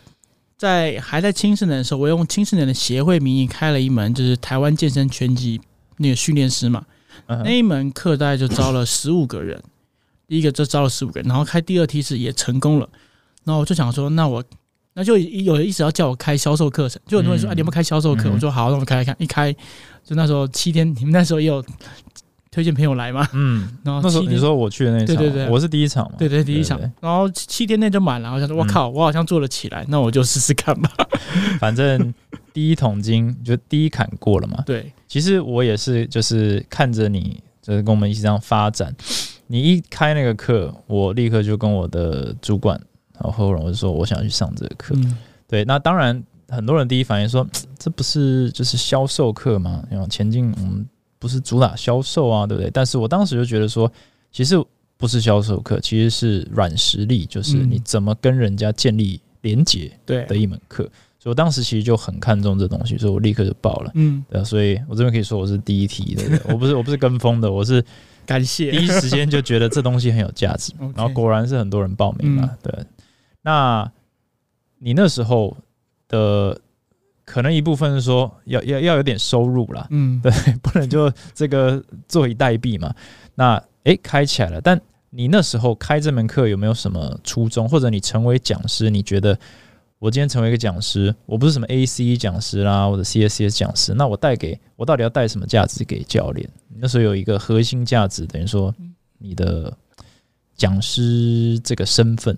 [0.55, 5.59] 在还在青少年的时候，我用青少年的协会名义开了一门，就是台湾健身拳击
[5.97, 6.85] 那个训练师嘛。
[7.27, 7.43] Uh.
[7.43, 9.61] 那一门课大概就招了十五个人，
[10.29, 12.87] 第一个就招了十五个人，然后开第二梯次也成功了。
[13.43, 14.41] 然后我就想说，那我。
[14.97, 19.53] 那就有人一直要叫我开销售课程，就很多人说：“啊，你有没有开销售课？”我说：“好，那我们开开看。”一开，
[20.03, 21.63] 就那时候七天，你们那时候也有
[22.49, 30.89] 推荐朋友来嘛，嗯， 然后那时候你说我去的那一场，对对对，我是第一场嘛，对对，第一场，然后七天内就满了，我想说，我靠，我好像做得起来，那我就试试看吧。
[31.61, 32.11] 反正
[32.51, 34.63] 第一桶金就第一坎过了嘛。
[34.65, 38.95] 对，其实我也是，就是看着你，就是跟我们一起这样发展。
[39.45, 42.81] 你一开那个课，我立刻就跟我的主管，
[43.19, 44.95] 然后合伙人我就说，我想去上这个课。
[44.95, 47.45] 嗯、对，那当然很多人第一反应说，
[47.77, 49.83] 这不是就是销售课吗？
[49.89, 50.87] 然后前进，我们
[51.19, 52.69] 不是主打销售啊，对不对？
[52.71, 53.91] 但是我当时就觉得说，
[54.31, 54.55] 其实
[54.97, 60.83] 不是销售课，其实是软实力，就是你怎么跟人家建立连接对的一门课。
[60.83, 63.91] 嗯、所以我当时其实就很看重这东西，所以我立刻就报了。
[63.95, 67.83] 嗯，对，所以我这边可以说我是第一梯的， 我不是我不是跟风的，我是。
[68.27, 72.57] 感谢，第一时间就觉得这东西很有价值， 然后果然是很多人报名了。
[72.61, 72.73] 对，
[73.47, 73.89] 那
[74.77, 75.55] 你那时候
[76.09, 76.59] 的
[77.23, 80.29] 可能一部分是说要要要有点收入啦，嗯，对，
[80.61, 82.93] 不能就这个坐以待毙嘛。
[83.35, 84.77] 那诶，开起来了，但
[85.11, 89.39] 你那时候开这门课有没有什么初衷，或者你成为讲师，你觉得？
[89.99, 96.47] 我今天成为一个讲师，我不是什么 ACE 讲师啦，或者 CSCS 讲师，那我带给我到底要带什么价值给教练？
[96.75, 98.75] 那时候有一个核心价值，等于说
[99.17, 99.75] 你的
[100.55, 102.37] 讲师这个身份。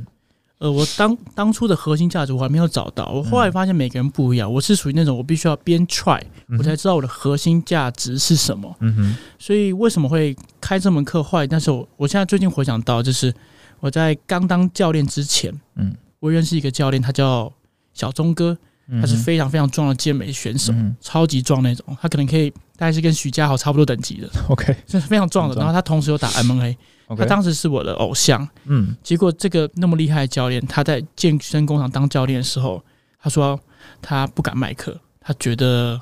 [0.60, 4.52] 呃，我当当初的核心价值我还没有找到，我后来发现每个人不一样。
[4.52, 6.22] 我是属于那种我必须要边 try，
[6.58, 8.76] 我才知道我的核心价值是什么。
[8.82, 9.18] 嗯哼。
[9.38, 11.24] 所以为什么会开这门课？
[11.24, 13.34] 坏，但是我，我现在最近回想到，就是
[13.80, 15.96] 我在刚当教练之前，嗯。
[16.20, 17.50] 我认识一个教练，他叫
[17.94, 18.58] 小钟哥，
[19.00, 25.56] 他是非常非常壮的健美选手，嗯、超级壮那种，他可能可以大概是跟许家豪差不多等级的，OK，就是非常壮的。
[25.56, 26.76] 然后他同时有打 MMA，
[27.18, 28.48] 他当时是我的偶像。
[28.66, 32.84] 嗯，结果这个那么厉害的教练，他在健身工厂当教练的时候，
[33.20, 33.60] 他说
[34.02, 36.00] 他不敢卖课，他觉得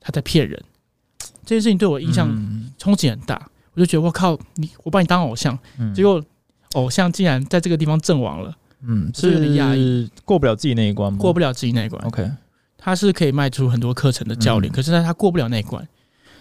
[0.00, 0.62] 他在骗人。
[1.44, 2.28] 这件事情对我印象
[2.78, 5.58] 冲击很大，我就觉得我靠，你我把你当偶像，
[5.94, 6.22] 结果
[6.72, 8.56] 偶像竟然在这个地方阵亡了。
[8.82, 11.18] 嗯，是有点压抑，过不了自己那一关吗？
[11.18, 12.00] 过不了自己那一关。
[12.06, 12.30] OK，
[12.76, 15.86] 他是可以卖出很多课程的教练，嗯、可是呢他过不了那一关。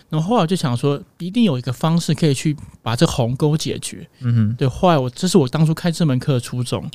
[0.10, 4.08] 然后后来就想说，一定有一个方式可以去把这鸿沟解决。
[4.22, 4.68] 嗯哼，对。
[4.68, 6.90] 后来我这是我当初开这门课的初衷。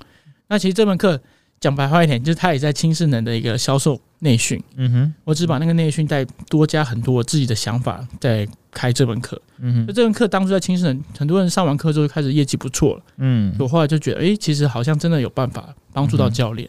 [0.48, 1.20] 那其实这门课。
[1.60, 4.58] 讲白话一点，就是他也在轻视能的一个销售内训。
[4.76, 9.38] 嗯哼，我只把那个内训再多加很多我自己的想法，在开这门课。
[9.58, 13.02] 嗯哼，就这门课当初在轻视能，很多人上完课之后开始业绩不错了。
[13.18, 16.66] 嗯，我后来就觉得，哎、欸，其实好像真的有办法帮助到教练。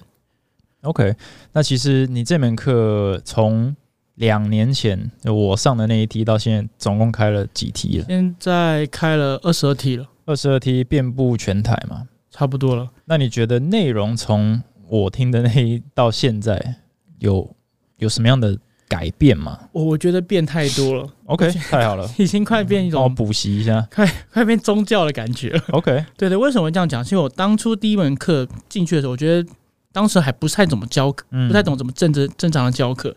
[0.82, 1.16] OK，
[1.54, 3.74] 那其实你这门课从
[4.22, 8.06] 两年前我上的那一梯到现在，总共开了几梯了？
[8.08, 12.88] 现在开了二十二梯了，二十二梯遍布全台嘛，差不多了。
[13.06, 16.76] 那你觉得内容从我听的那一到现在
[17.18, 17.50] 有
[17.98, 18.56] 有什么样的
[18.88, 19.58] 改变吗？
[19.72, 21.10] 我我觉得变太多了。
[21.26, 25.64] OK，太好了， 已经快变一种，补习一下，快快变宗教的感觉了。
[25.72, 27.04] OK，对对，为什么会这样讲？
[27.04, 29.50] 是因为我当初第一门课进去的时候，我觉得
[29.92, 33.16] 当时还不太怎么教，不太懂怎么正正正常的教课，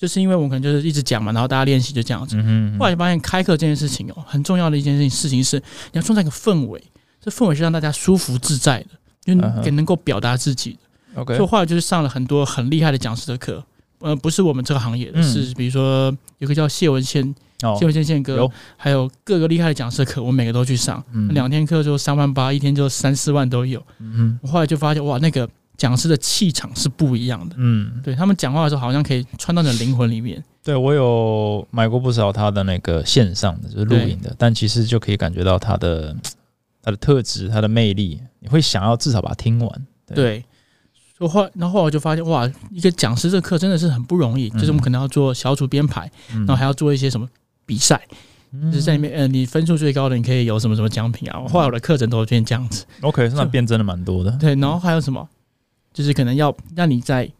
[0.00, 2.34] 就是因为我们可能就是一直讲嘛，然后大家练习就这样子。
[2.78, 5.58] 后来就发现开课这件事情哦，很重要的一件事情，事情是
[5.92, 6.82] 你要创造一个氛围，
[7.20, 8.88] 这氛围是让大家舒服自在的，
[9.26, 11.22] 就也能够表达自己的。
[11.22, 11.36] Okay.
[11.36, 13.62] 所以后来就是上了很多很厉害的讲师的课，
[13.98, 23.84] 呃，不是我们这个行业是比如说有个叫谢文宪，哦、谢文宪宪哥，有还有各个厉害的讲师的课，我每个都去上，两、嗯、天课就三万八，一天就三四万都有。
[23.98, 25.46] 嗯哼，我后来就发现哇，那个
[25.80, 27.54] 讲师的气场是不一样的。
[27.56, 30.44] 嗯，对他们讲话的时候，好像可以穿到你的灵魂里面。
[30.62, 36.14] 对，我有买过不少他的那个线上的，就是录影的，但其实就可以感觉到他的
[36.82, 39.86] 他的特质，他的魅力，你会想要至少把它听完。
[40.06, 40.16] 对。
[40.16, 40.44] 对
[41.20, 44.50] 我后来，然后后来我就发现，哇，一个讲师这课真的是很不容易。
[44.50, 47.26] 就是我们可能要做小组编排，然后还要做一些什么
[47.64, 47.98] 比赛，
[48.70, 51.40] 就是在里面，呃，你分数最高的，你可以有什么什么奖品啊。
[51.48, 52.84] 后来我的课程都变这样子。
[53.00, 54.30] OK，那变真的蛮多的。
[54.32, 55.26] 对，然后还有什么？
[56.00, 57.30] 就是可能要让你在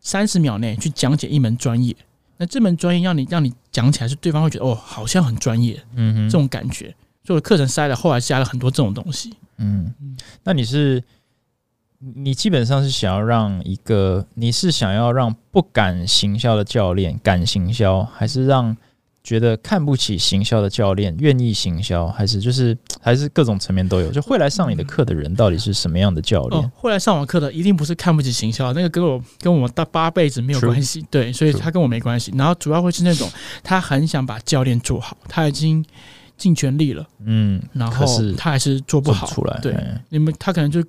[0.00, 1.96] 三十秒内去讲解一门专业。
[2.36, 5.82] 那这门专业让你让你讲起来，是对方会觉得哦，好像很专业。
[5.94, 6.94] 嗯哼，这种感觉。
[7.24, 9.34] 所以课程塞了，后来加了很多这种东西。
[9.56, 9.94] 嗯，
[10.44, 11.02] 那你是？
[12.16, 18.76] 你基本上是想要让一个，你是想要让不敢行销的教练敢行销，还是让
[19.24, 24.10] 觉得看不起行销的教练愿意行销，还是就是 还是各种层面都有？
[24.10, 26.62] 就会来上你的课的人到底是什么样的教练？
[26.62, 31.04] 哦，会来上我课的一定不是看不起行销，那个跟我跟我大八辈子没有关系.
[31.10, 32.32] 对，所以他跟我没关系。
[32.36, 33.30] 然后主要会是那种
[33.62, 35.84] 他很想把教练做好，他已经
[36.36, 38.06] 尽全力了，嗯，然后
[38.36, 39.58] 他还是做不好出来。
[39.62, 39.76] 对，
[40.08, 40.82] 你们他可能就。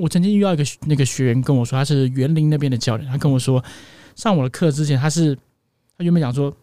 [0.00, 3.10] 我曾经遇到一个那个学员跟我说，他是园林那边的教练。
[3.10, 3.64] 他跟我说，
[4.14, 5.34] 上我的课之前，他是
[5.98, 6.54] 他原本想说，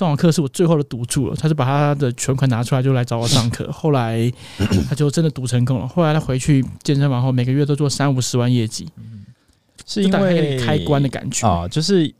[0.00, 1.36] 上网课是我最后的赌注了。
[1.36, 3.68] 他就把他的全款拿出来，就来找我上课。
[3.72, 4.32] 后来
[4.88, 5.86] 他就真的赌成功了。
[5.86, 8.88] 后来他回去健身房后，每个月都做三五十万业绩，
[9.84, 12.12] 是因为开关的感觉啊，就是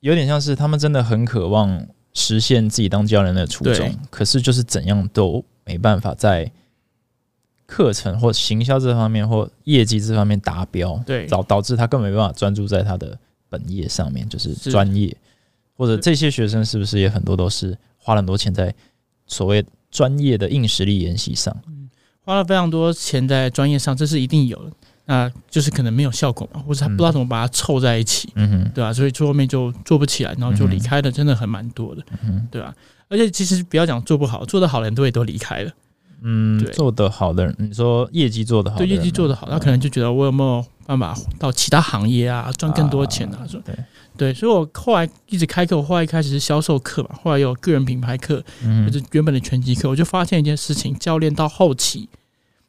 [0.00, 6.52] 有点像是他们真的很渴望实现自己当教练的初衷，可是就是怎样都没办法在
[7.66, 15.16] 课程或行销这方面或业绩这方面达标，对，导导致他根本没办法专注在他的本业上面，就是专业。
[15.76, 18.74] 或者这些学生是不是也很多都是花了很多钱在
[19.26, 21.56] 所谓专业的硬实力研习上？
[21.66, 21.88] 嗯，
[22.24, 24.72] 花了非常多钱在专业上，这是一定有的。
[25.04, 28.92] 那就是可能没有效果嘛，或者他不知道怎么把它凑在一起，嗯哼，对吧、啊？
[28.92, 32.74] 所以最后面就做不起来，然后就离开了真的很蛮多的，嗯对吧、啊？
[33.08, 35.72] 而且其实不要讲做不好，做得好的人都也都离开了。
[36.22, 43.44] 嗯，对，做得好的人，你说业绩做得好的，对业绩做得好，他可能就觉得我有没有办法到其他行业啊，赚更多钱啊？
[43.48, 43.74] 说、啊、
[44.16, 52.08] 对对，所以我后来一直开课，我后来一开始是销售课嘛，后来有个人品牌课，嗯，就是原本的拳击课，我就发现一件事情，教练到后期，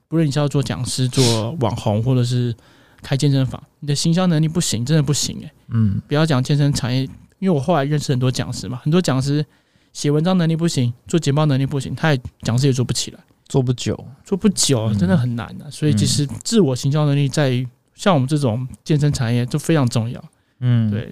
[0.07, 2.55] 不论你是要做讲师、做网红，或者是
[3.01, 5.51] 开健身房，你的行销能力不行，真的不行诶、欸。
[5.69, 7.03] 嗯，不要讲健身产业，
[7.39, 9.45] 因为我后来认识很多讲师嘛，很多讲师
[9.91, 13.19] 写文章能力不行，做简报能力不行，他也讲师也做不起来。
[13.49, 15.69] 做不久，做不久，真的很难的、啊。
[15.69, 20.23] 所以其实自我行销能力在于像我们这种健身产业就非常重要。
[20.59, 21.09] 嗯，对。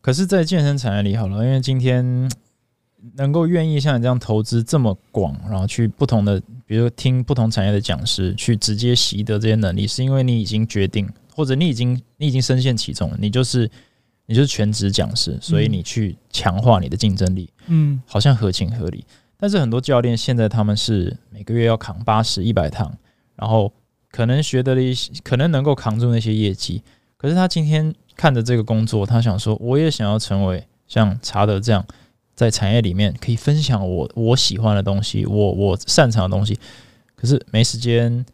[0.00, 2.30] 可是，在健身产业里，好了，因为今天
[3.16, 13.70] 能够愿意像你这样投资这么广，然后去不同的，比如说听不同产业的讲师，去直接习得这些能力，是因为你已经决定，或者你已经你已经深陷其中了，你就是
[14.26, 17.50] 你就是全职讲师，所以你去强化你的竞争力。
[17.66, 19.04] 嗯，好像合情合理。
[19.36, 22.90] 但是很多教练现在他们是每个月要扛八十一百堂，
[23.36, 23.70] 然后
[24.10, 26.82] 可能学得了一些，可能能够扛住那些业绩。
[27.16, 31.84] 可是他今天看着这个工作，他想说，我也想要成为像查德这样，
[32.34, 36.58] 在产业里面可以分享我我喜欢的东西，我我擅长的东西。
[37.14, 38.24] 可是没时间，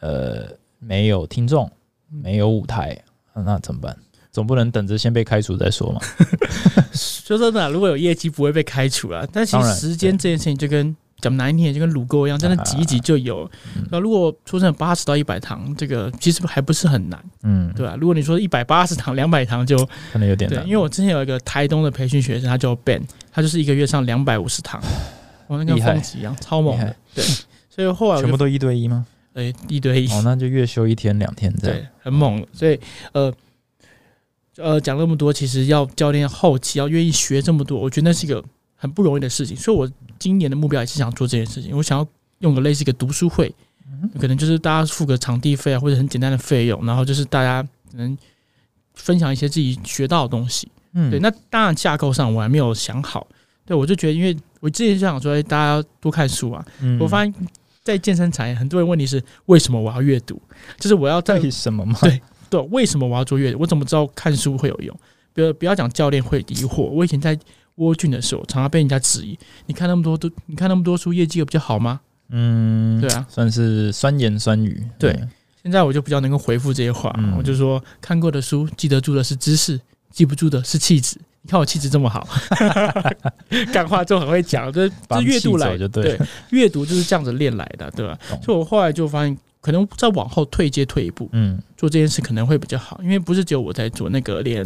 [0.00, 0.46] 呃，
[0.78, 1.70] 没有听众，
[2.10, 2.96] 没有舞台，
[3.34, 3.96] 那怎么办？
[4.30, 6.00] 总不能等着先被开除再说嘛。
[6.92, 9.26] 说真的，如果有业绩不会被开除啊。
[9.32, 13.50] 但其实时间这件事情就跟讲难听点，就跟卤沟一样，真的挤一挤就有。
[13.90, 17.96] 那、啊、如果出生八十到一百堂，这个其实还不是很难，嗯，对吧、啊？
[17.98, 19.76] 如果你说一百八十堂、两百堂，就
[20.12, 20.62] 可能有点难。
[20.62, 23.02] 对，因为我之前有一个台东的培训学生，他叫 Ben，
[23.32, 24.80] 他就是一个月上两百五十堂，
[25.48, 26.94] 我那跟疯子一样，超猛的。
[27.14, 27.24] 对，
[27.70, 29.06] 所以后来全部都一对一吗？
[29.32, 30.08] 对，一对一。
[30.12, 32.46] 哦，那就月休一天两天这样，对，很猛。
[32.52, 32.78] 所以
[33.12, 33.32] 呃。
[34.58, 38.42] 呃，讲那么多，其实要教练后期要愿意学这么多，我觉得那是一个
[38.76, 39.56] 很不容易的事情。
[39.56, 41.76] 所以，我今年的目标也是想做这件事情。
[41.76, 42.06] 我想要
[42.38, 43.52] 用个类似一个读书会，
[44.20, 48.16] 可能就是大家付个场地费啊，或者很简单的费用，然后就是大家可能
[48.94, 50.68] 分享一些自己学到的东西。
[50.92, 51.18] 嗯，对。
[51.20, 53.26] 那当然架构上我还没有想好。
[53.64, 56.64] 对，我就觉得，因为我之前就想说，大家要多看书啊。
[56.80, 57.34] 嗯，我发现，
[57.82, 60.40] 在健身产业，很多人问题是为什么我要阅读？
[60.78, 61.98] 就是我要在为什么吗？
[62.02, 62.20] 对。
[62.48, 63.58] 对，为什么我要做阅读？
[63.58, 64.96] 我怎么知道看书会有用？
[65.34, 66.82] 比如不要讲教练会疑惑。
[66.84, 67.36] 我以前在
[67.76, 72.00] 沃郡的时候，常常被人家质疑：你看那么多都，你看那么多书，业绩有比较好吗？
[72.28, 74.84] 嗯，对啊，算是酸言酸语。
[74.98, 75.28] 对，对
[75.62, 77.14] 现在我就比较能够回复这些话。
[77.18, 81.16] 嗯、我就说，看过的书，记得住的是知识，记不住的是气质。
[81.42, 82.26] 你看我气质这么好，
[83.72, 86.18] 干话就很会讲，这这阅读来就，对，
[86.50, 88.18] 阅读就是这样子练来的，对吧？
[88.28, 89.36] 懂所以我后来就发现。
[89.58, 94.08] 可能再往后退阶退一步，嗯，做这件事可能会比较好，因为不是只有我在做。
[94.10, 94.64] 那个连，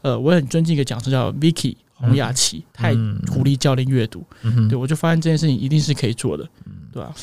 [0.00, 2.96] 呃，我很尊敬一个讲师叫 Vicky 洪雅琪，他也
[3.30, 4.24] 鼓励教练阅读。
[4.68, 6.48] 对我就发现这件事情一定是可以做的，
[6.92, 7.14] 对吧？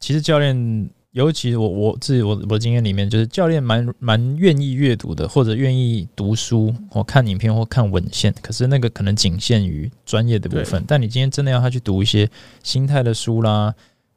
[0.00, 8.34] 其实教练，尤其我我自己我我的经验里面，就是教练蛮蛮愿意阅读的，或者愿意读书或看影片或看文献。
[8.42, 10.82] 可是那个可能仅限于专业的部分。
[10.88, 12.28] 但你今天真的要他去读一些
[12.62, 13.74] 心态的书啦。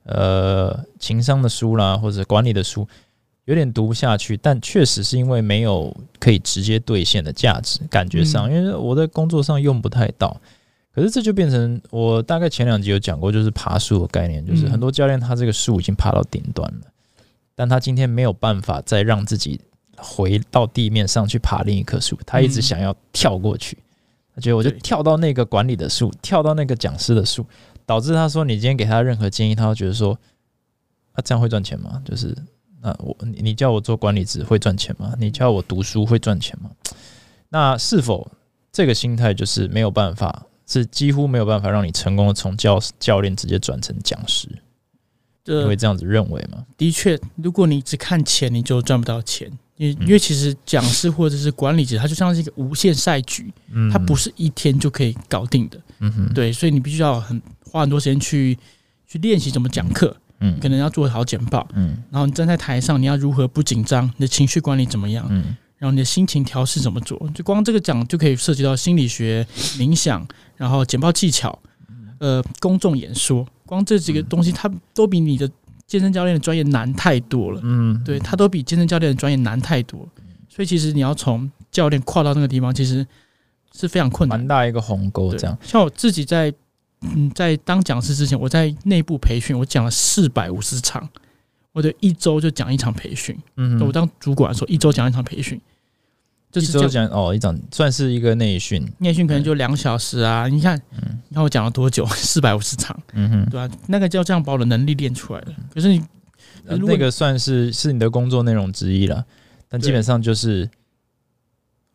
[0.07, 2.87] 呃，情商的书啦，或者管理的书，
[3.45, 4.37] 有点读不下去。
[4.37, 10.39] 但确实是因为没有可以直接兑现的价值，感觉上，因为我在工作上用不太到。
[10.91, 16.81] 可是这就变成我大概前两集有讲过，就是爬树的概念，就是很多教练他这个树已经爬到顶端了，
[17.55, 19.59] 但他今天没有办法再让自己
[19.97, 23.77] 回到地面上去爬另一棵树，他一直想要跳过去，
[24.33, 27.45] 他觉得我就跳到那个管理的树，跳到那个讲师的树。
[27.87, 30.17] 导致他说：“你今天给他任何建议，他都觉得说，
[31.11, 32.01] 啊，这样会赚钱吗？
[32.03, 32.35] 就是，
[32.85, 35.15] 那我你你叫我做管理职会赚钱吗？
[35.17, 36.69] 你叫我读书会赚钱吗？
[37.49, 38.31] 那是否
[38.71, 44.47] 这个心态就是没有办法，是几乎没有办法让你成功的从教教练直接转成讲师？
[45.45, 46.63] 你会这样子认为吗？
[46.77, 49.51] 的确，如果你只看钱，你就赚不到钱。
[49.77, 58.57] 因因为其实讲师或者是管理者，他就像是一个无限赛局，嗯，他不是一天就可以搞定的，嗯哼，对，所以你必须要很花很多时间去
[59.05, 69.45] 去练习怎么讲课，嗯，可能要做好简报，嗯，然后你站在台上，你要如何不紧张，你的情绪管理怎么样，嗯，然后你的心情调试怎么做，就光这个讲就可以涉及到心理学、
[69.77, 71.57] 冥想，然后简报技巧，
[72.19, 75.49] 呃，公众演说，光这几个东西，它都比你的。
[75.87, 79.99] 健身教练的专业难太多了，嗯，对，它都比健身教练的专业难太多，
[80.49, 83.05] 所以其实你要从教练跨到那个地方，其实
[83.71, 85.31] 是非常困难，蛮大一个鸿沟。
[85.35, 86.51] 这样，像我自己在
[87.15, 91.07] 嗯在当讲师之前，我在内部培训，我讲了四百五十场，
[91.71, 95.59] 我的一周就讲一场培训，嗯，我当主管的时候，一周讲一场培训。
[96.57, 100.47] 一周讲哦，一场算是一个内训，内训可能就两小时啊。
[100.47, 102.05] 你看，嗯、你看我讲了多久？
[102.05, 103.71] 四百五十场，嗯哼，对吧、啊？
[103.89, 105.47] 那个叫这样把我的能力练出来了。
[105.73, 106.01] 可是你，
[106.65, 109.25] 呃、那个算是是你的工作内容之一了，
[109.67, 110.69] 但基本上就是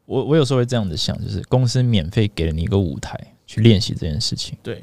[0.05, 4.59] 我我有时候会这样子想，就是公司免费给了你一个舞台去练习这件事情。
[4.63, 4.81] 对，不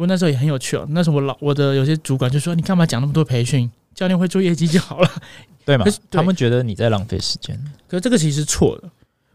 [0.00, 0.86] 过那时候也很有趣哦。
[0.90, 3.70] 那时候我老我的有些主管就说：“你干嘛讲那么多培训？
[3.94, 5.10] 教练会做业绩就好了，
[5.64, 7.58] 对吗？”他们觉得你在浪费时间。
[7.88, 8.90] 可是这个其实是错的。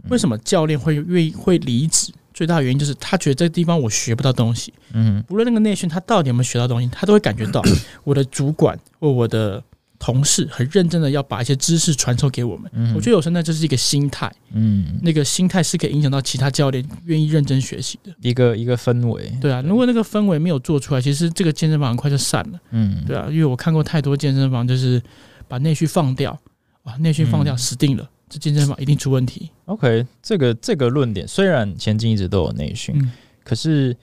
[0.09, 2.11] 为什么教练会愿意会离职？
[2.33, 4.73] 最大的原因就是他觉得这个地方我学不到东西。
[4.93, 7.61] 嗯，不论那个内训他到底有没有学到东西，他都会感觉到
[8.03, 9.63] 我的主管或我的
[10.05, 12.71] 同事很认真的要把一些知识传授给我们。
[12.75, 14.31] 嗯，我觉得有时候那就是一个心态。
[14.53, 19.35] 嗯，那个心态是可以影响到其他教练愿意认真学习的一个一个氛围。
[19.41, 22.59] 对啊，如果那个氛围没有做出来，其实这个健身房很快就散了。
[22.69, 25.01] 嗯，对啊，因为我看过太多健身房就是
[25.47, 26.39] 把内训放掉，
[26.83, 28.07] 哇，内训放掉死定了。
[28.29, 29.49] 这健身房一定出问题。
[29.65, 33.11] OK，这个这个论点虽然前进一直都有内训，嗯、
[33.43, 33.97] 可是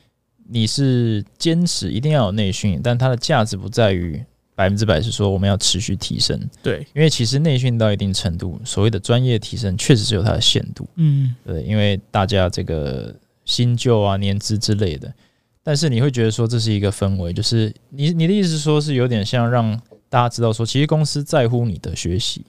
[0.48, 4.20] 你是坚持一定要有内训，但它的价值不在于
[4.54, 6.40] 百分之百是说我们要持续提升。
[6.62, 10.86] 对，因为其实内训到一定程度，所谓的专业提升确实是有它的限度。
[10.96, 15.12] 嗯，对，因为大家这个新旧啊、年资之类的，
[15.62, 22.44] 但是你会觉得说这是一个氛围，就是你你的意思是说是有点像让大家知道说，其实公司在乎你的学习。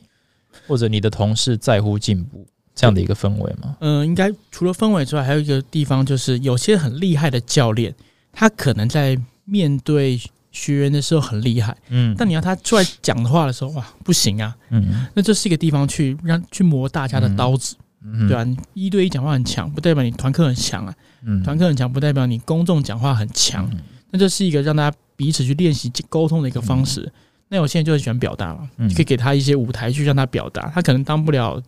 [0.67, 2.45] 或者你的同事在乎进步
[2.75, 3.75] 这样的一个氛围吗？
[3.79, 7.93] 嗯、呃，应该除了氛围之外，还有一个地方就是有些很厉害的教练，
[8.31, 10.21] 他可能在面对
[10.53, 23.81] 学员的时候很厉害，嗯，但你要他出来讲的话的时候，哇，不行啊，嗯，那这是一个地方去让去磨大家的刀子，嗯，对啊，你一对一讲话很强，不代表你团课很强啊，嗯，团课很强不代表你公众讲话很强，嗯，
[24.11, 27.01] 那这是一个让大家彼此去练习沟通的一个方式。
[27.01, 27.11] 嗯。
[27.49, 30.71] 那我现在就很喜欢表达嘛，你可以给他一些舞台去让他表达。
[30.73, 31.61] 他可能当不了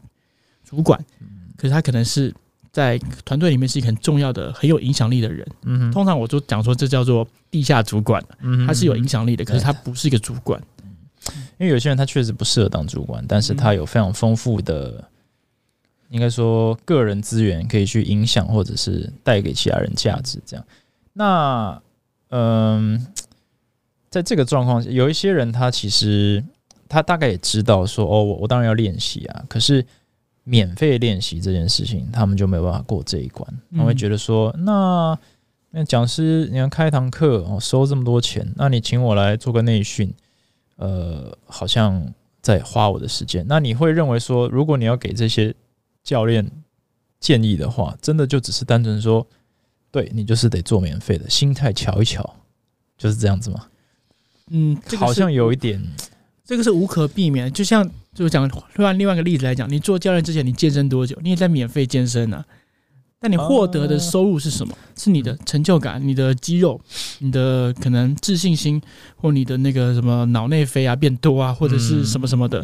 [0.67, 0.99] 主管，
[1.55, 2.33] 可是他可能是
[2.75, 5.47] 在团队里面是一个很重要的、很有影响力的人。
[5.63, 10.61] 嗯，通常我就讲说这叫做地下主管，嗯他是有影响力的，可是他不是一个主管。
[11.57, 15.01] 因为有些人他确实不适合当主管，但是他有非常丰富的，
[16.09, 20.37] 应该说个人资源可以去影响或者是带给其他人价值。
[20.45, 20.65] 这样，
[21.13, 21.81] 那
[22.31, 23.07] 嗯。
[24.07, 26.41] 在这个状况下，有一些人他其实
[26.87, 29.85] 他大概也知道说哦，我我当然要练习啊，可是
[30.45, 33.45] 免费练习这件事情，他们就没有办法过这一关。
[33.71, 35.17] 他们会觉得说，那
[35.71, 40.13] 那讲师你要开一堂课哦，收这么多钱，那你请我来做个内训，
[40.77, 43.43] 呃，好像在花我的时间。
[43.49, 45.53] 那你会认为说，如果你要给这些
[46.03, 46.49] 教练
[47.19, 49.25] 建议的话，真的就只是单纯说，
[49.89, 52.35] 对你就是得做免费的，心态瞧一瞧，
[52.97, 53.67] 就是这样子吗？
[54.51, 55.81] 嗯，这个、好像有一点，
[56.45, 57.51] 这个是无可避免。
[57.51, 61.17] 就像就讲换另外一个例子来讲，你做教练之前，你健身多久？
[61.21, 62.45] 你也在免费健身啊。
[63.17, 64.73] 但你获得的收入是什么？
[64.73, 66.79] 啊、是你的成就感、你的肌肉、
[67.19, 68.79] 你的可能自信心，
[69.15, 72.59] 或你的那个什么脑内啡啊变多啊，或者是什么什么的。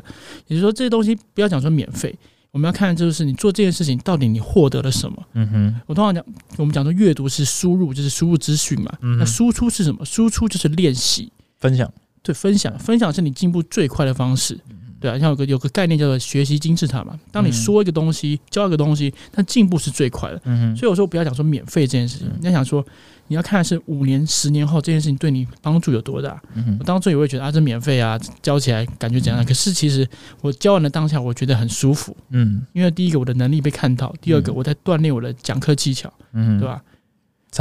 [0.48, 2.14] 也就是说，这些东西不要讲说免费，
[2.52, 5.24] 我们要看的就是你做这件事情到底你获得了什么。
[5.34, 6.24] 嗯哼，我通常讲，
[6.58, 8.94] 我们讲说阅读是输入，就是输入资讯嘛。
[9.02, 10.06] 嗯、那输出是什么？
[10.06, 11.32] 输出就是练习。
[11.60, 11.92] 分享，
[12.24, 14.60] 对，分享，分享是你进步最快的方式，
[15.00, 17.20] 对啊，像有个有个概念叫做学习金字塔嘛。
[17.32, 20.40] 当你说一个东西，教一个东西，它进步是最快的。
[20.76, 22.86] 所以我说不要讲说免费这件事情，你要想说
[23.28, 26.40] 你要看的是五年、十年后这件事情对你帮助有多大。
[26.80, 29.44] 我当初也会觉得啊，这免费啊，教起来感觉怎样？
[29.44, 30.08] 可是其实
[30.42, 32.16] 我教完的当下，我觉得很舒服。
[32.30, 36.14] 嗯，因为第一个我的能力被看到，第二个我在锻炼我的讲课技巧。
[36.34, 36.84] 嗯，对吧？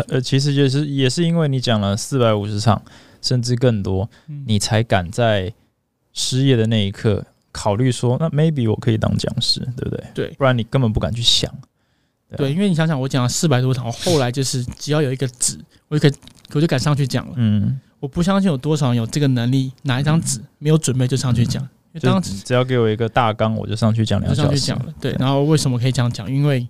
[0.09, 2.83] 呃，其实就是也是因为你讲了四百五十场。
[3.21, 4.09] 甚至更多，
[4.47, 5.53] 你才敢在
[6.13, 10.05] 失业的那一刻考虑说，那 maybe 我可以当讲师，对不对？
[10.15, 11.53] 对，不然你根本不敢去想。
[12.29, 15.59] 对，对，因为你想想，我讲了四百多场，我后来就是只要有一个纸，
[15.89, 16.19] 我就可以，
[16.53, 17.33] 我就敢上去讲了。
[17.37, 21.69] 嗯，我不相信有多少人有这个能力，拿一张纸没有准备就上去讲。
[22.01, 24.49] 当时只要给我一个大纲，我就上去讲两小时。
[24.49, 25.13] 上去讲了，对。
[25.19, 26.33] 然后为什么可以这样讲？
[26.33, 26.65] 因为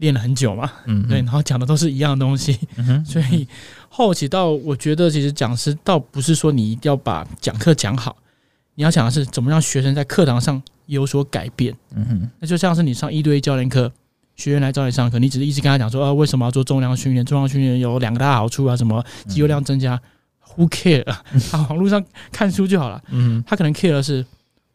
[0.00, 1.18] 练了很久嘛，嗯，对。
[1.18, 3.04] 然后讲的都是一样的东西，嗯哼。
[3.06, 3.46] 所以
[3.88, 8.16] 后期到我觉得，其实讲师倒不是说你一定要把讲课讲好，
[8.74, 11.74] 你要讲的是怎么让学生在课堂上有所改变。
[11.94, 12.30] 嗯哼。
[12.40, 13.92] 那就像是你上一对一教练课，
[14.36, 17.24] 学员来找你上课，你只是一直跟他讲说啊，为什么要做重量训练？
[17.24, 20.00] 重量训练有两个大好处啊，什么肌肉量增加。
[20.56, 21.04] Who care？
[21.52, 23.00] 他网络上看书就好了。
[23.10, 24.24] 嗯，他可能 care 的是。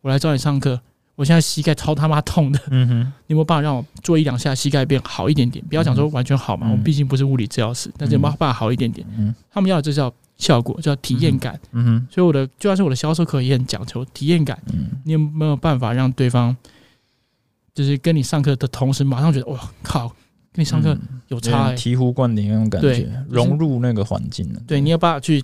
[0.01, 0.79] 我来找你上课，
[1.15, 2.59] 我现在膝盖超他妈痛的。
[2.69, 5.63] 嗯哼，你有没有办法让我做一两下膝盖变好一点点？
[5.65, 9.07] 不要讲说完全好嘛，我毕竟不是物理治疗师，但是有没有办法好一点点？
[9.17, 11.57] 嗯，他们要的这叫效果，叫体验感。
[11.71, 14.61] 嗯哼，所以我的就算是我的销售课也很讲求体验感。
[14.73, 16.55] 嗯，你有没有办法让对方
[17.73, 20.09] 就是跟你上课的同时，马上觉得哇靠，
[20.51, 20.97] 跟你上课
[21.29, 24.59] 有差，醍醐灌顶那种感觉，融入那个环境了。
[24.67, 25.41] 对，你有办法去。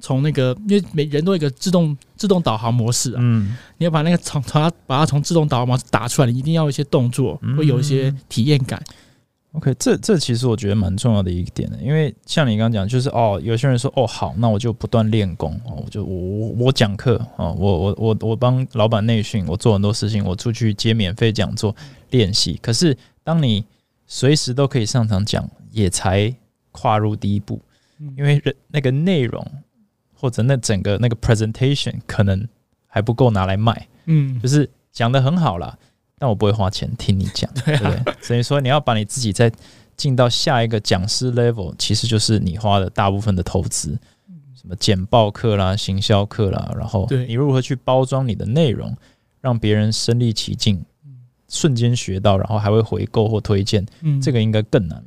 [0.00, 8.82] 从那个，因为每人都有一个自动自动导航模式啊，嗯，你要把那个从从它把它从自动导航模式打出来，你一定要有一些动作，会有一些体验感。
[9.52, 21.74] OK，这这其实我觉得蛮重要的一点的，因为像你刚刚讲，就是哦，有些人说哦好，那我就不断练功哦，我就我我我讲课哦，我我我我帮老板内训，我做很多事情，我出去接免费讲座
[22.10, 22.56] 练习。
[22.62, 23.64] 可是当你
[24.06, 26.32] 随时都可以上场讲，也才
[26.70, 27.60] 跨入第一步，
[28.16, 29.44] 因为人那个内容。
[30.20, 32.46] 或者那整个那个 presentation 可能
[32.86, 35.78] 还不够拿来卖，嗯，就是讲的很好啦，
[36.18, 38.14] 但我不会花钱听你讲，对不对？
[38.20, 39.50] 所以说你要把你自己再
[39.96, 43.98] 进到下一个讲师 level，其实就是你花的大部分的投资，
[44.54, 48.94] 什么简报课啦、行销课啦，然后你如何去包装你的内容，
[49.40, 50.84] 让别人身临其境，
[51.48, 54.20] 瞬间学到，然后还会回购或推荐，嗯。
[54.20, 55.02] 这个应该更难。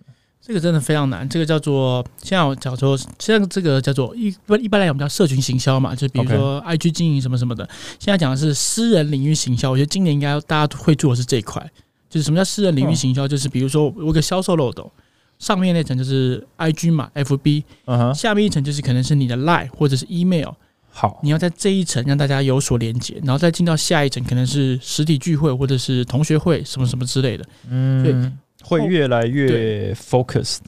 [0.46, 7.66] 这个真的非常难，这个叫做现在我讲说，现在这个叫做一般一般来讲，我们叫社群行销嘛，就比如说 IG 经营什么什么的。
[7.98, 11.66] 现在讲的是私人领域行销，我觉得今年应该大家会做的是这一块，
[12.10, 13.26] 就是什么叫私人领域行销？
[13.26, 14.92] 就是比如说我有个销售漏斗，
[15.40, 20.50] 上面那层就是 IG 嘛，FB，嗯下面一层就是可能是你的 Line 或者是 Email。
[20.96, 27.46] 好，你要在这一层让大家有所连接，然后再进到下一层，可能是实体聚会或者是同学会什么什么之类的。
[27.70, 28.32] 嗯，对。
[28.64, 30.60] 会越来越 focused，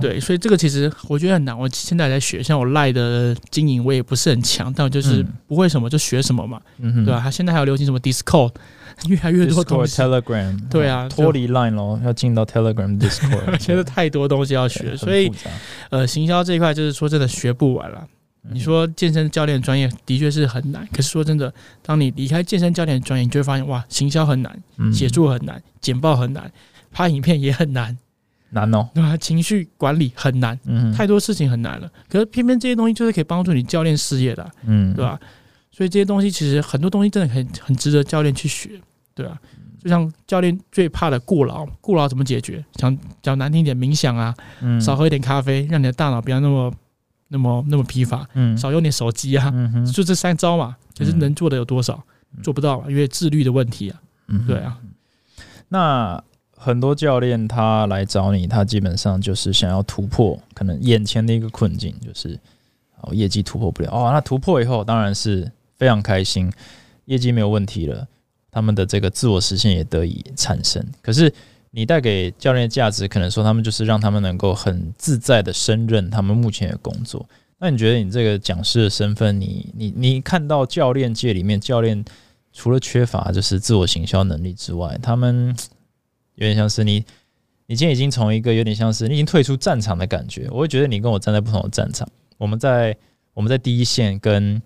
[0.00, 1.58] 对，对，所以这个其实我觉得很难。
[1.58, 7.20] 我现在在学，像我赖的经营，我也不是很强，但我就是不会什么就学什么嘛，嗯、对吧？
[7.20, 8.52] 他现在还有流行什么 Discord，
[9.08, 10.00] 越来越多东西。
[10.00, 15.30] Telegram，对啊，脱离 Line 咯，要进到 Telegram Discord， 现在太多东西要学，所以
[15.90, 18.06] 呃，行销这一块就是说真的学不完了。
[18.50, 24.52] 你说健身教练专业的确是很难，可是说真的，当你离开健身教练专业，你就会发现哇，行销很难，
[24.92, 26.50] 写作很难，简报很难。
[26.92, 27.96] 拍影片也很难，
[28.50, 29.16] 难哦，对吧？
[29.16, 31.90] 情绪管理很难，嗯，太多事情很难了。
[32.08, 35.18] 可是偏偏这些东西就是可以帮助你教练事业的，嗯，对吧？
[35.70, 38.78] 所以这些东西其实很多东西真的很很值得教练去学，
[39.14, 39.40] 对吧？
[39.82, 42.62] 就像教练最怕的过劳，过劳怎么解决？
[42.74, 46.72] 讲讲难听一点，冥想啊，嗯，少喝一点咖啡，让你的大脑不要那么
[47.28, 50.76] 那么那么疲乏，嗯，少用点手机啊，嗯，就这三招嘛。
[50.96, 52.00] 可是能做的有多少？
[52.42, 54.78] 做不到嘛，因为自律的问题啊，嗯，对啊，
[55.68, 56.22] 那。
[56.62, 62.38] 很多教练他来找你，他基本上就是想要突破可能眼前的一个困境，就是
[63.00, 66.52] 哦业绩突破不了哦，那突破以后当然是非常开心，
[67.06, 68.06] 业绩没有问题了，
[68.50, 70.80] 他们的这个自我实现也得以产生。
[71.02, 71.32] 可是
[71.72, 77.26] 你带给教练的价值，可能说他们就是让他们能够很自在的胜任他们目前的工作。
[77.58, 82.04] 那你觉得你这个讲师的身份，你你你看到教练界里面教练
[82.52, 85.54] 除了缺乏就是自我行销能力之外，他们
[86.34, 87.04] 有点像是你，
[87.66, 90.48] 你今天已经从一个有点像是你已经退出战场的感觉。
[90.50, 92.08] 我会觉得你跟我站在不同的战场，
[92.38, 92.96] 我们在
[93.34, 94.60] 我们在第一线跟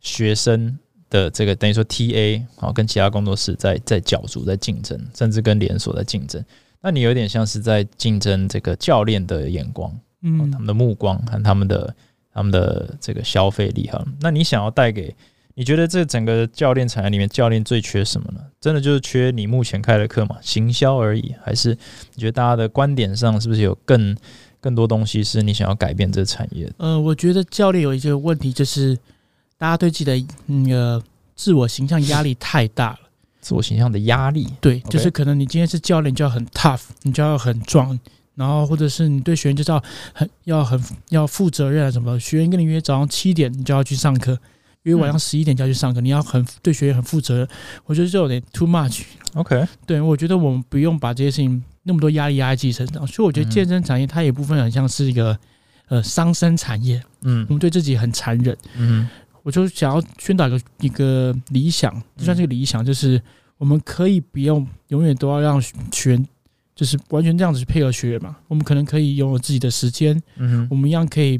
[0.00, 6.44] 学生的这个等于说 TA 啊，跟其他工作室在在角逐在竞争，甚至跟连锁在竞争。
[6.80, 9.92] 那你有点像是在竞争这个教练的眼光，
[10.22, 11.94] 嗯，他们的目光和他们的
[12.32, 14.04] 他们的这个消费力哈。
[14.20, 15.14] 那你想要带给？
[15.54, 18.40] 你觉得这整个教练产业里面，教练最缺什么呢？
[18.60, 20.36] 真的就是缺你目前开的课吗？
[20.40, 21.76] 行销而已，还是
[22.14, 24.16] 你觉得大家的观点上是不是有更
[24.60, 26.70] 更多东西是你想要改变这个产业？
[26.78, 28.96] 呃，我觉得教练有一个问题，就是
[29.58, 31.02] 大家对自己的那个
[31.34, 32.98] 自我形象压力太大了。
[33.40, 37.98] 自我形象的压力，对，就是可能你今天是教练，你就要很 tough，你就要很壮，
[38.34, 39.82] 然后或者是你对学员就是要
[40.12, 40.78] 很要很
[41.08, 42.20] 要负责任啊什么。
[42.20, 44.38] 学员跟你约早上七点，你就要去上课。
[44.82, 47.48] 因为晚上十一点就要去上课，你要很对学员很负责任，
[47.84, 49.02] 我觉得这有点 too much。
[49.34, 53.06] OK，对，我觉得我们不用把这些事情那么多压力压在自己身上。
[53.06, 55.38] 所以我觉得健身产业它有一部分很像是一个
[55.88, 57.02] 呃伤身产业。
[57.22, 58.56] 嗯，我们对自己很残忍。
[58.76, 59.06] 嗯，
[59.42, 63.20] 我就想要宣导一个一个理想，就算是个理想，就是
[63.58, 66.26] 我们可以不用永远都要让学员，
[66.74, 68.34] 就是完全这样子去配合学员嘛。
[68.48, 71.38] 我们可能可以拥有自己的时间，嗯，我们一样可以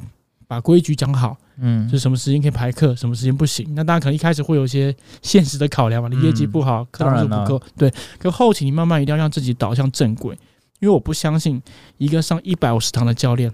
[0.50, 3.72] 把规矩讲好，嗯，就是什么时间可以排课，什么时间不行。
[3.76, 4.92] 那大家可能一开始会有一些
[5.22, 7.88] 现实的考量嘛，你业绩不好，课堂数不够，对。
[8.18, 10.36] 可后期你慢慢一定要让自己导向正轨，
[10.80, 11.62] 因为我不相信
[11.98, 13.52] 一个上一百五十堂的教练，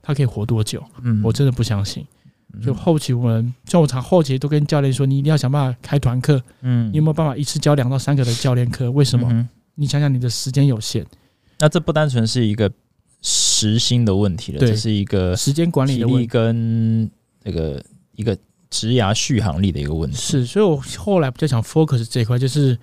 [0.00, 0.80] 他可以活多久？
[1.02, 2.06] 嗯，我真的不相信。
[2.64, 6.40] 就后期我们，像我常后期都跟教练说，你一定要想办法开团课。
[6.60, 8.88] 嗯，你有没有办法一次教两到三个的教练课？
[8.92, 9.28] 为什么？
[9.32, 11.04] 嗯、你想想，你的时间有限。
[11.58, 12.70] 那这不单纯是一个
[13.64, 17.10] 时薪的问题了，这是一个时间管理的问题跟
[17.42, 17.82] 那个
[18.14, 18.36] 一个
[18.68, 20.16] 职涯续航力的一个问题。
[20.16, 22.78] 是，所以我后来比较想 focus 这一块，就是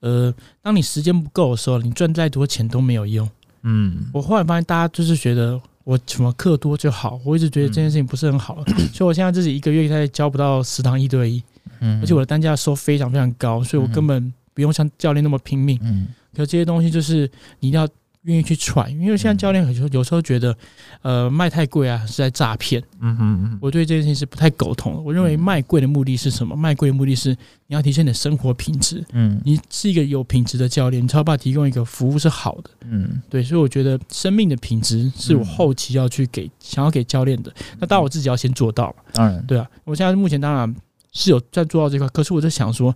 [0.00, 3.30] 呃，当你时间不够的时候，你赚再多钱都没有用。
[3.62, 5.60] 嗯，我后来发现大家就是觉得。
[5.84, 11.42] 我什么课多就好，我一直觉得这件事情不是很好，嗯、 所以我现在自己一个月才教不到十堂一对一，
[11.80, 17.30] 嗯，而且我的单价收非常非常高，所以我根本不用像教练那么拼命，嗯，可这些东西就是
[17.60, 17.86] 你一定要。
[18.24, 20.56] 愿意去踹，因为现在教练很有时候觉得，
[21.02, 22.82] 呃，卖太贵啊是在诈骗。
[23.00, 25.00] 嗯哼嗯，我对这件事情是不太苟同的。
[25.00, 26.56] 我认为卖贵的目的是什么？
[26.56, 27.30] 卖贵的目的是
[27.66, 29.04] 你要提升你的生活品质。
[29.12, 32.70] 嗯，你是一个有品质的教练，你才有办法提供一个服务是好的。
[32.86, 37.52] 嗯，对，所以我觉得生命的品质是我后期要去给想要给教练的。
[37.78, 38.94] 那当然我自己要先做到嘛。
[39.12, 40.74] 当然，对啊，我现在目前当然
[41.12, 42.94] 是有在做到这块，可是我在想说。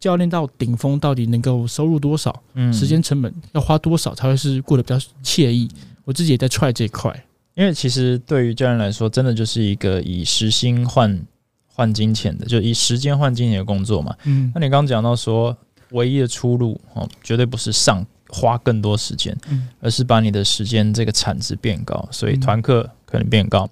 [0.00, 2.42] 教练到顶峰到底能够收入多少？
[2.54, 5.68] 嗯，时间成本要花多少才会是过得比较惬意？
[6.06, 7.14] 我自己也在踹这一块，
[7.54, 11.20] 因为其实对于教练来说，真的就是一个以时薪换
[11.66, 14.16] 换金钱的，就以时间换金钱的工作嘛。
[14.24, 15.54] 嗯，那你刚刚讲到说，
[15.90, 23.68] 唯一的出路哦，绝对不是上花更多时间，嗯，而是把你的时间这个产值变高，所以团课可能变高，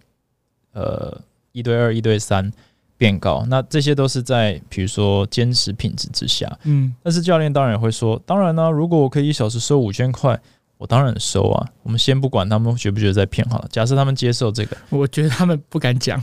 [0.75, 1.19] 呃，
[1.53, 2.53] 一对二、一对三。
[2.99, 10.39] 变高，那这些都是在比如说坚持品质之下，嗯，但是教练当然也会说，当然呢、啊，如果我可以一小时收五千块。
[10.81, 11.69] 我当然收啊！
[11.83, 13.67] 我们先不管他们觉不觉得在骗好了。
[13.69, 16.23] 假设他们接受这个，我觉得他们不敢讲，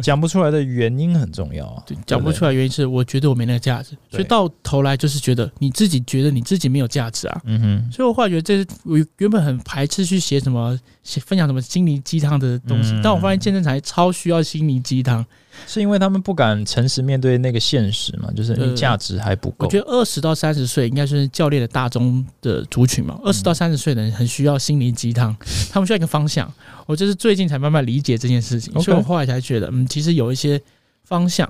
[0.00, 1.82] 讲不出来的原因很重要啊。
[2.06, 7.40] 讲不出来原因是我觉得我没那个价值，所以到头来就是觉得你自己觉得你自己没有价值啊。
[7.46, 7.92] 嗯哼。
[7.92, 15.26] 所以我后来觉得这是我原本很排斥去写什么写分享什么心灵鸡汤的东西，但我发现健身产业超需要心灵鸡汤。
[15.66, 18.30] 是因为他们不敢诚实面对那个现实嘛？
[18.32, 19.66] 就是你价值还不够。
[19.66, 23.18] 我觉得二十到三十岁应该是教练的大众的族群嘛。
[23.24, 25.36] 二十到三十岁的人很需要心灵鸡汤，
[25.70, 26.52] 他们需要一个方向。
[26.86, 30.60] 我就是最近才慢慢理解这件事情，所以我后来才觉得，嗯，其实有一些
[31.04, 31.48] 方向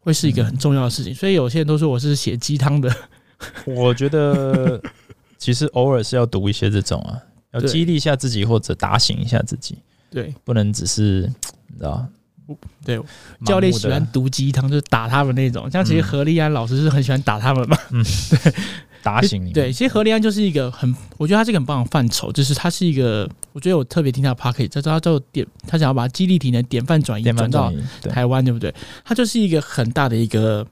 [0.00, 1.14] 会是一个很重要的事情。
[1.14, 2.94] 所以有些人都说我是写鸡汤的，
[3.66, 4.80] 我觉得
[5.38, 7.18] 其实偶尔是要读一些这种啊，
[7.52, 9.76] 要激励一下自己或者打醒一下自己。
[10.10, 11.30] 对，不能只是
[11.68, 12.06] 你知道。
[12.84, 13.00] 对，
[13.44, 15.70] 教练喜欢毒鸡汤，就是打他们那种。
[15.70, 17.76] 像其实何立安老师是很喜欢打他们嘛。
[17.90, 18.54] 嗯，对，
[19.02, 19.52] 打醒你。
[19.52, 27.72] 对，其实何立安就是一个很，我觉得他是一个很棒的范畴，就是他是一个，我觉得我特别听他的 pocket，他他就点，他想要把激励体能典范转移转到
[28.08, 28.74] 台湾，对不对？
[29.04, 30.66] 他就是一个很大的一个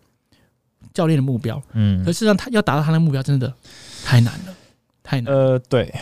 [0.93, 1.63] 教练的目标。
[1.73, 3.53] 嗯，可是让他要达到他的目标，真的
[4.05, 4.55] 太难了，
[5.03, 5.35] 太难。
[5.35, 5.95] 呃，对。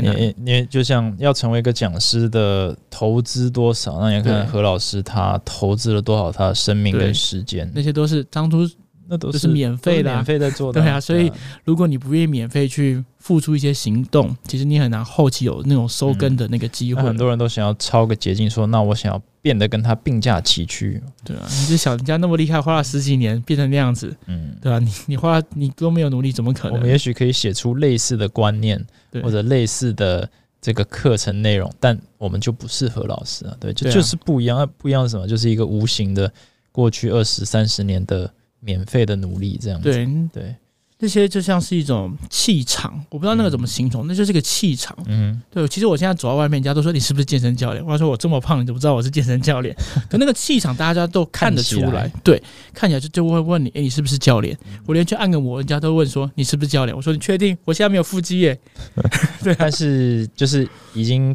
[0.00, 4.00] 你你就像要成为一个讲师的投资多少？
[4.00, 7.70] 那你看何老师他投资了多少他的生命跟时间？
[7.74, 8.68] 那些都是当初
[9.08, 10.80] 那都是免费的，免费在做的。
[10.80, 11.30] 对啊，所以
[11.64, 17.02] 如果你不愿意免费去付出一些行动，其实你很难后期有那种收根的那个机会。
[17.02, 21.02] 很多人都想要抄个捷径，说那我想要变得跟他并驾齐驱。
[21.22, 24.78] 对啊，你就想人家那么厉害，花了十几年变成那样子，嗯，对吧？
[24.78, 26.76] 你你花你都没有努力，怎么可能？
[26.76, 28.82] 我们也许可以写出类似的观念。
[29.22, 30.26] 或者类似的
[30.58, 35.28] 这个课程内容，但我们就不适合老师啊，对，就就是不一样，不一样是什么？
[35.28, 36.32] 就是一个无形的
[36.70, 40.56] 过去二十三十年的免费的努力，这样子，对对。
[41.02, 44.96] 这些就像是一种气场，我不知道那个怎么形容，嗯、那就是个气场。
[45.06, 45.66] 嗯，对。
[45.66, 47.84] 其实我现在走到外面，人家都说你是不是健身教练？
[47.84, 49.74] 我说我这么胖，你怎么知道我是健身教练？
[50.08, 52.08] 可那个气场，大家都看得出来。
[52.22, 52.40] 对，
[52.72, 54.56] 看起来就就会问你，哎、欸，你是不是教练？
[54.64, 56.96] 嗯、我连去按个摩，人家都问说你是不是教练？
[56.96, 57.58] 我说你确定？
[57.64, 58.56] 我现在没有腹肌耶。
[59.42, 61.34] 对，但是就是已经，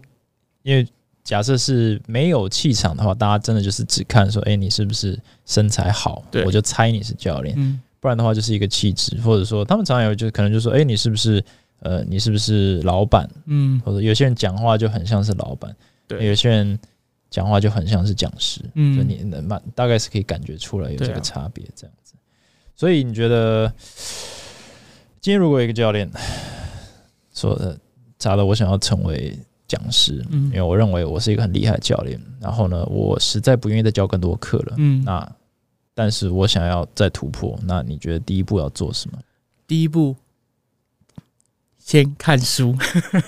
[0.64, 0.88] 因为
[1.26, 6.24] 假设是没有气场的话，大家真的就是只看说，哎、欸，你是不是身材好？
[6.32, 7.54] 对，我就猜你是教练。
[7.58, 7.82] 嗯。
[8.08, 11.44] 不然的话，就是一个气质，或者说他们常常有就可能就说，哎、欸，你是不是
[11.80, 13.30] 呃，你是不是老板？
[13.48, 15.76] 嗯，或者有些人讲话就很像是老板，
[16.08, 16.80] 对，有些人
[17.30, 22.14] 讲话就很像是讲师，嗯，所以你能蛮大概是可以感觉出来有这个差别这样子。
[22.16, 22.24] 啊、
[22.78, 23.70] 所以你觉得，
[25.20, 26.10] 今天如果一个教练
[27.36, 27.78] 说的，
[28.18, 29.38] 查的我想要成为
[29.68, 35.30] 讲师，嗯，因为我认为我是一个很厉害的教练，然后呢，我实在不愿意再教更多课了，嗯，那
[36.00, 39.18] 但是我想要再突破，那你觉得第一步要做什么？
[39.66, 40.16] 第一步，
[41.80, 42.78] 先看书，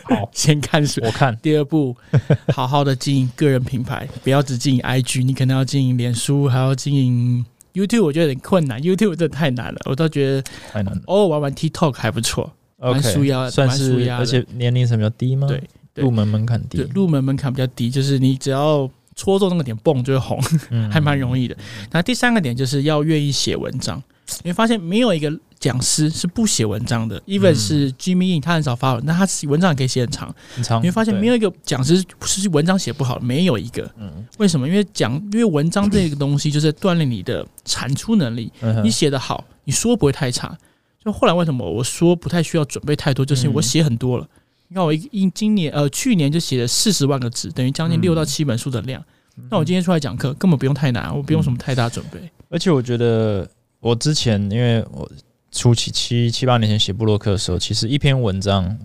[0.03, 1.01] 好， 先看书。
[1.03, 1.35] 我看。
[1.37, 1.97] 第二步，
[2.53, 7.43] 好好的经营个人品牌，不要只经营 IG，你可能要经营脸书，还要经营
[7.73, 8.03] YouTube。
[8.03, 9.79] 我觉得有点困难，YouTube 真的太难了。
[9.85, 11.01] 我倒觉得太难了。
[11.07, 15.47] 偶尔玩玩 TikTok 还不错，玩书要算是，而且年龄层比较低吗？
[15.47, 15.63] 对，
[15.95, 16.87] 入门门槛低。
[16.93, 18.87] 入门门槛比较低，就是你只要。
[19.19, 21.57] 戳中那个点，蹦就会红，嗯、 还蛮容易的。
[21.91, 24.01] 那第三个点就是要愿意写文章，
[24.43, 27.19] 你会发现没有一个讲师是不写文章的。
[27.27, 30.33] Even 是 Jimmy In，他很少发文，但他文章也可以写很长。
[30.55, 30.81] 很长。
[30.81, 33.91] 你会发现没有一个讲师是文章写不好，没有一个。
[33.97, 34.25] 嗯。
[34.37, 34.65] 为什么？
[34.65, 38.49] 因为讲，因为文章这个东西就是锻炼你的产出能力。
[38.81, 40.57] 你写得好，你说不会太差。
[41.03, 44.25] 就后来为什么我说不太需要准备太多，就是我写很多了。
[44.25, 44.38] 你
[44.75, 49.03] 看我一一今年呃去年就写了四十万个字，等于将近六到七本书的量。
[49.37, 52.19] 嗯、那我今天出来讲课根本不用太难，我不用什么太大准备。
[52.19, 53.49] 嗯、而且我觉得
[53.79, 55.09] 我之前因为我
[55.51, 58.77] 初期七七八年前写布洛克的时候，其实一篇文章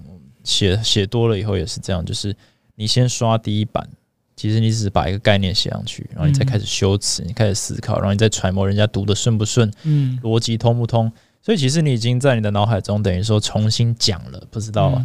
[0.43, 2.35] 写写多了以后也是这样，就是
[2.77, 3.87] 你先刷第一版，
[4.37, 11.13] 其实你只是把一个概念写上去，然后你再开始修辞，你开始思考，然后你再揣摩人家读的顺不顺，嗯，逻辑通不通。
[11.43, 15.05] 所以其实你已经在你的脑海中等于说重新讲了，不知道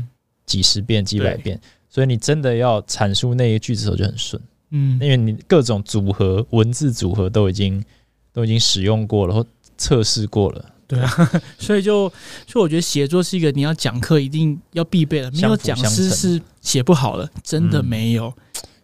[0.50, 1.60] 几十遍几百遍。
[1.88, 4.42] 所以你真的要阐述那一句子的时候就很顺。
[4.72, 7.84] 嗯，因为你各种组合文字组合都已经
[8.32, 9.44] 都已经使用过了或
[9.76, 12.08] 测试过了，对啊， 所以就
[12.46, 18.32] 所以我觉得写作是一个你要讲课一定要必备的，没有讲师是写不好的，真的没有，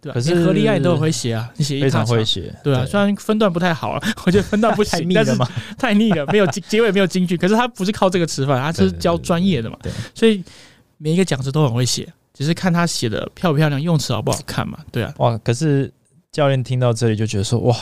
[0.02, 0.16] 对吧？
[0.16, 5.38] 可是何立爱都会写啊，你写非常会写，对啊，虽然分段不太好了， 我觉得分段不行， 但是
[5.78, 10.44] 太腻了，没有结尾没有金句，可是他不是靠这个吃饭，他是教专业的嘛，对，所以
[10.98, 12.12] 每一个讲师都很会写。
[12.38, 14.78] 只是看他写的漂不漂亮，用词好不好看嘛？
[14.92, 15.14] 对啊。
[15.20, 15.38] 哇！
[15.38, 15.90] 可是
[16.34, 17.74] 教练听到这里就觉得说：哇，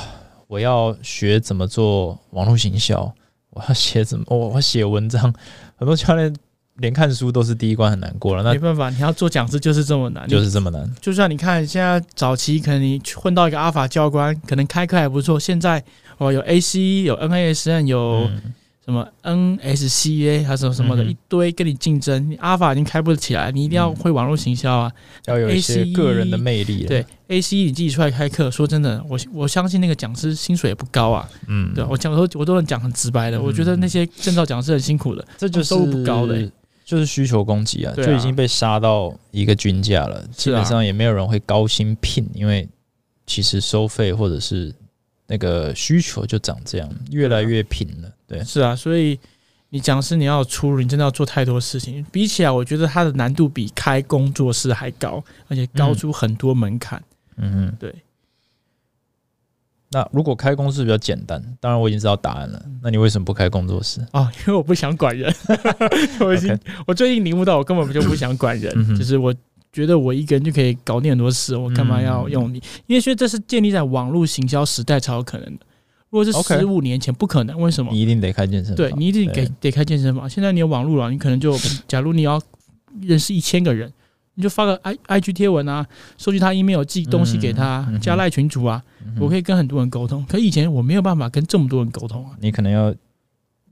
[0.46, 3.12] 我要学怎么做网络行销，
[3.50, 5.34] 我要写怎么，我我写文章。
[5.76, 6.32] 很多教练
[6.76, 8.44] 连看书都是第一关很难过了。
[8.44, 10.88] 那没办法，你要做讲师就是这么难，就是这么难。
[11.02, 15.40] 就算你看现在早期可能你混到一个阿法教官，可能开课还不错。
[15.40, 15.84] 现在
[16.20, 18.30] 哦，有 AC，有 N A S N 有。
[18.30, 18.54] 嗯
[18.86, 24.92] 什么 NSCA 还是什么什么的一堆跟你竞争，你阿法已经开不起来，你一定要会网络行销啊，
[25.26, 26.84] 要有一些个人的魅力。
[26.86, 31.30] 对，ACE 你自己出来开课，说真的，我我相信那个讲师薪水也不高啊。
[31.48, 36.52] 嗯，对我讲说我都能讲很直白的，我觉得那些证照讲师很辛苦的，这就是收入不高的，
[36.84, 42.68] 就是需求供给啊，就已经被杀到一个均价了，基本上也没有人会高薪聘，因为
[43.26, 44.76] 其实收费或者是。
[45.34, 48.12] 那个需求就长这样，越来越平了。
[48.28, 49.20] 对，是啊，所以
[49.70, 52.06] 你讲师你要出入，你真的要做太多事情。
[52.12, 57.04] 比起来，我觉得它的难度比开工作室还高，而且高出很多门槛。
[57.38, 57.92] 嗯嗯，对。
[59.90, 62.64] 那如果开工作室比较简单，当然我已经知道答案了。
[62.84, 64.02] 那你为什么不开工作室？
[64.12, 65.34] 啊、哦，因为我不想管人。
[66.22, 66.56] 我已经.
[66.86, 69.34] 我最近领悟到，我根本就不想管人，嗯、就是我。
[69.74, 72.62] 觉得我一个人就可以搞定很多事，我干嘛要用你？
[72.86, 75.66] 因为所以这是建立在网络行销时代才有可能的。
[76.12, 77.60] 如果是十五年前，不可能。
[77.60, 77.92] 为什么？
[77.92, 78.76] 你一定得开健身房。
[78.76, 80.30] 对，你一定得得开健身房。
[80.30, 81.58] 现在你有网络了，你可能就，
[81.88, 82.40] 假如你要
[83.02, 83.92] 认识一千个人，
[84.36, 85.84] 你就发个 i i g 贴文啊，
[86.20, 88.80] 收集他 email，寄东西给他，加赖群主啊，
[89.20, 90.24] 我可以跟很多人沟通。
[90.30, 92.34] 可以前我没有办法跟这么多人沟通啊。
[92.40, 92.94] 你可能要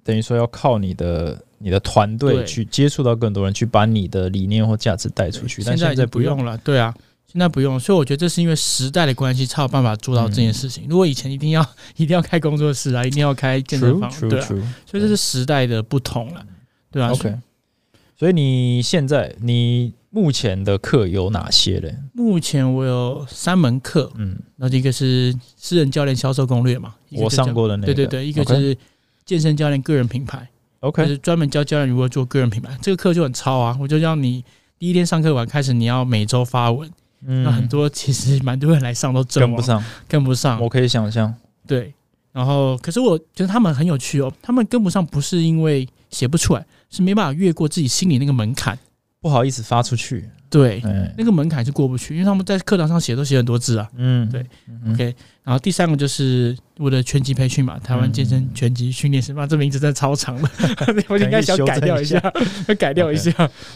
[0.03, 1.37] 等于说要靠你的。
[1.63, 5.63] 你的团队去接触到更多人，去把你的理念或价值带出去。
[5.63, 6.91] 但现在不用了，对啊，
[7.27, 7.79] 现在不用。
[7.79, 10.87] 所以我觉得这是因为时代的关系，才有办法做到这件事情。
[10.89, 11.63] 如果以前一定要
[11.97, 14.47] 一定要开工作室啊，一定要开健身房，对啊，
[14.87, 16.43] 所以这是时代的不同了，
[16.89, 17.11] 对啊。
[17.11, 17.35] OK，
[18.17, 21.89] 所以你现在你目前的课有哪些呢？
[22.13, 28.75] 目前我有三门课，嗯，那一个是私人教练销售攻略嘛，我上过的那个，对对对，一个是
[29.31, 30.45] 健身教练个人品牌。
[30.81, 33.77] OK，就是专门教教练如何做个人品牌，这个课就很超啊！
[33.79, 34.43] 我就让你
[34.77, 36.91] 第一天上课完开始，你要每周发文，
[37.25, 40.59] 嗯，那很多其实蛮多人来上都跟不上，跟不上。
[40.59, 41.33] 我可以想象，
[41.65, 41.93] 对。
[42.33, 48.77] 然后，可是我觉得他们很有趣哦，他们跟不上不是因为写不出来，是没办法越过自己心里那个门槛，
[49.21, 50.27] 不好意思发出去。
[50.49, 50.81] 对，
[51.17, 53.89] 那个门槛是过不去，因为他们在课堂上写都写很多字啊。
[53.95, 54.45] 嗯，对。
[54.91, 60.49] OK，然后第三个就是我的拳击培训嘛，台湾健身拳击训练师嘛，这名字真的超长的，
[61.07, 62.19] 我应该想改掉一下，
[62.67, 63.31] 要改掉一下。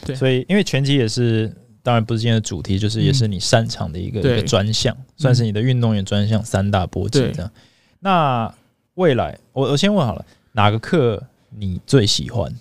[0.05, 1.49] 对，所以因为拳击也是，
[1.81, 7.49] 当然不是今天的主题，就是也是你擅长的一个一个专项，算是你的运动员专项三大波技这样。
[8.01, 8.53] 那
[8.95, 11.23] 未来，我我先问好了，哪个课
[11.57, 12.53] 你最喜欢？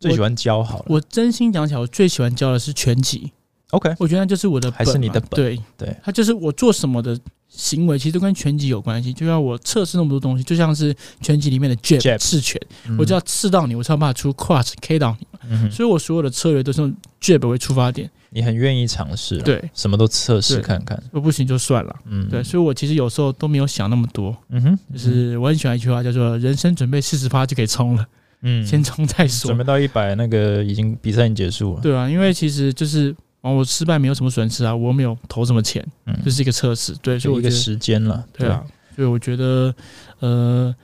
[0.00, 3.30] 最喜欢教好了，我真心讲起来，我最喜欢教的是拳击。
[3.72, 5.30] OK，我觉得那就是我的本，还是你的本？
[5.30, 5.62] 对。
[5.76, 7.16] 对，他就是我做什么的
[7.48, 18.10] 行为其实都跟拳击有关系，就像我测试那么多东西，就像是拳击里面的 jab 刺拳，嗯、我就要刺到你，我才有办法出 cross K 到你，嗯、所以我所有的策略都是用 jab 为出发点。
[18.30, 28.06] 你很愿意尝试，对，什么都测试看看，如果不行就算了，嗯，对，所以我其实有时候都没有想那么多，嗯哼，就是我很喜欢一句话叫做“人生准备四十趴就可以冲了”，
[28.42, 33.14] 嗯，先冲再说，准备到一百，那个已经比赛已经结束了，对啊，因为其实就是。
[33.42, 38.62] 哦，我失败没有什么损失啊，我没有投什么钱，嗯，这是一个测试，对，所以我一个时间了，对啊，
[38.94, 39.74] 所以我觉得，
[40.18, 40.76] 呃，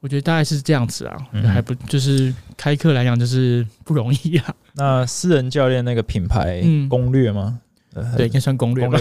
[0.00, 4.54] 我觉得大概是这样子啊，嗯、还不就是开课来讲就是不容易啊。
[4.72, 7.60] 那私人教练那个品牌攻略吗？
[7.92, 8.98] 嗯、 对，应该算攻略吧。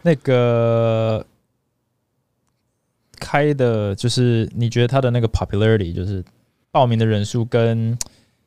[0.00, 1.26] 那个
[3.18, 6.24] 开的就是你觉得他的那个 popularity，就是
[6.74, 7.96] 报名的人数跟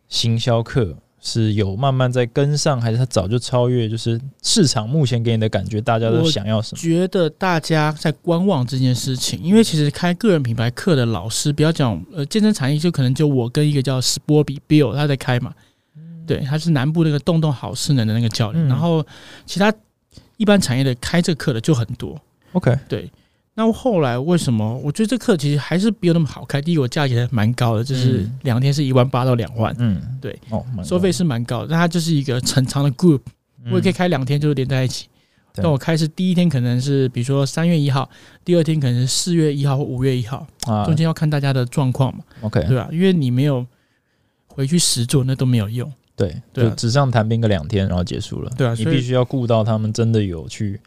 [0.10, 0.98] 行销课。
[1.20, 3.90] 是有慢慢在跟上，还是它早就超越？
[3.90, 6.80] 就是市场目前给你的感觉，大家都想要什么？
[6.80, 15.52] 觉得大家在观望这件事情，因为其实开个人品牌课的老师，不要讲呃健身产业，就可能就我跟一个叫 Sporty Bill 他在开嘛，
[16.28, 19.06] 对，他是南部那个洞洞好势能的那个教练，嗯、然后
[19.46, 19.74] 其他
[20.38, 22.18] 一般产业的开这课的就很多。
[22.54, 23.12] OK，对。
[23.60, 24.78] 那后来为什么？
[24.84, 26.62] 我觉得这课其实还是没有那么好开。
[26.62, 29.76] 第一，我价钱蛮高的，就是两天是一万八到两万。
[29.80, 31.70] 嗯，对，哦，收费是蛮高的。
[31.72, 33.20] 但它就是一个很长的 group，
[33.72, 35.08] 我也可以开两天就连在一起。
[35.55, 38.08] 但我开是第一天可能是比如说三月一号，
[38.45, 40.45] 第二天可能是四月一号或五月一号，
[40.86, 42.24] 中间要看大家的状况嘛。
[42.41, 42.88] OK，对吧？
[42.91, 43.66] 因为你没有
[44.45, 45.91] 回去实做，那都没有用。
[46.16, 48.51] 对，就纸上谈兵个两天，然后结束了。
[48.55, 50.80] 对啊，你必须要顾到他们真的有去。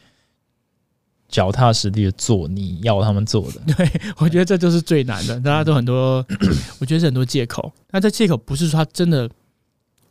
[1.31, 5.39] 脚踏实地的做你要他们做的， 对，我觉得这就是最难的。
[5.41, 6.25] 大家都很多，
[6.81, 7.73] 我觉得是很多借口。
[7.91, 9.31] 那这借口不是说他真的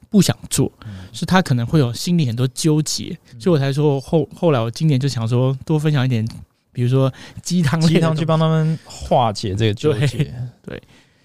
[0.10, 0.72] 不想做，
[1.12, 6.26] 是他可能会有心里很多纠结，所以我才说后后来我今年就想说多分享一点，
[6.72, 7.14] 比如说
[7.44, 10.34] 鸡汤鸡汤去帮他们化解这个纠结。
[10.64, 10.82] 对，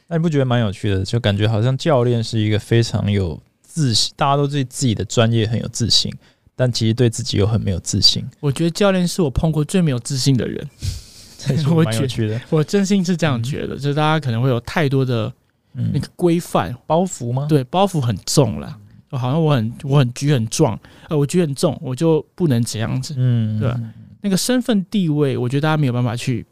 [0.08, 1.04] 那你不觉得蛮有趣的？
[1.04, 6.12] 就感觉好像教练是一个非常有自信，大家都对自己的专业很有自信。
[6.56, 8.24] 但其实对自己又很没有自信。
[8.40, 10.66] 我觉得教练是我碰过最没有自信的人。
[11.74, 15.30] 我觉得，我真心是这样觉得，就是大家可能会有太多的
[15.92, 17.46] 那个规范包袱吗？
[17.48, 18.78] 对，包袱很重了。
[19.10, 20.78] 好像我很我很举很壮，
[21.08, 23.14] 呃，我举很重，我就不能这样子。
[23.16, 23.78] 嗯，对吧？
[24.22, 26.44] 那个身份地位，我觉得大家没有办法去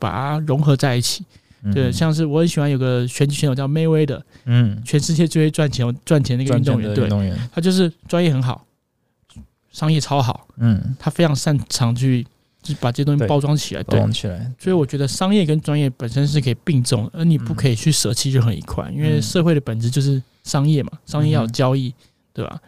[0.00, 1.24] 把它融合在一起。
[1.74, 7.08] 对，像是我很喜欢有个拳击选手叫 Mayweather，嗯，全世界最会赚钱赚钱那个运动员，对，
[7.52, 8.64] 他就是专业很好。
[9.70, 12.26] 商业超好，嗯，他非常擅长去
[12.62, 14.50] 就把这些东西包装起来，包装起来。
[14.58, 21.94] 所以我觉得商业跟专业本身是可以并重，而你不可以去舍弃任何一块，因为社会的本质就是商业嘛，商业要有交易，
[22.32, 22.60] 对吧？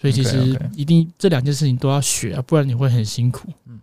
[0.00, 3.48] 所以其实一定这两件事情都要学啊，不然你会很辛苦。
[3.66, 3.78] 嗯，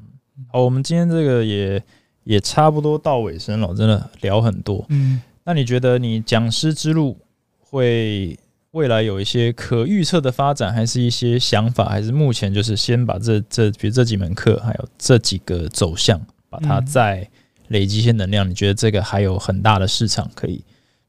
[0.51, 1.81] 好，我们今天这个也
[2.25, 4.85] 也差不多到尾声了，真的聊很多。
[4.89, 7.17] 嗯，那你觉得你讲师之路
[7.59, 8.37] 会？
[8.79, 16.17] 未来有一些可预测的发展，还是一些想法，还是目前就是先把这这，比如这几门课，还有这几个走向，
[16.49, 17.27] 把它再
[17.67, 18.49] 累积一些能量。
[18.49, 20.63] 你觉得这个还有很大的市场可以，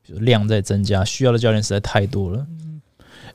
[0.04, 2.44] 比如量在增加，需要的教练实在太多了。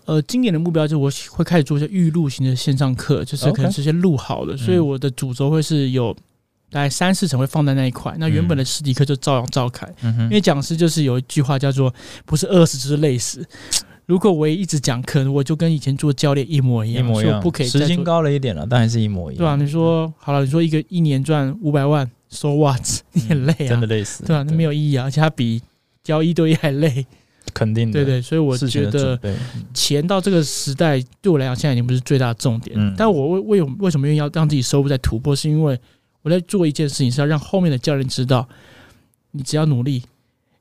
[0.04, 6.14] 呃，今年的目标就是我会开始做一些预录型的线上课，就是可能是先录好的所以我的主轴会是有
[6.70, 8.14] 大概三四成会放在那一块。
[8.20, 11.92] 那原本的实体课就照样召开，因为讲师就是有一句话叫做
[12.26, 13.44] “不是饿死就是累死”。
[14.06, 17.68] 如果我也一直讲课，我就跟以前做教练一模一样，一模一样，不可以。
[17.68, 19.40] 时薪高了一点了，但还是一模一样。
[19.40, 22.82] 对啊，你说好了，你说一个一年赚五百万，so what？
[23.14, 24.24] 你很累啊，真的累死。
[24.24, 25.62] 对啊，那没有意义啊，而且它比
[26.04, 27.06] 教一对一还累。
[27.54, 27.94] 肯定的。
[27.94, 29.20] 对对，所以我觉得
[29.74, 32.76] 钱到这个时代对我来讲，现在已经不是最大的重点。
[32.78, 35.36] 嗯但我为为为什么愿意要让自己收入在突破？
[35.36, 35.80] 是因为
[36.22, 38.48] 我在做一件事情，是要让后面的教练知道，
[39.32, 40.04] 你只要努力。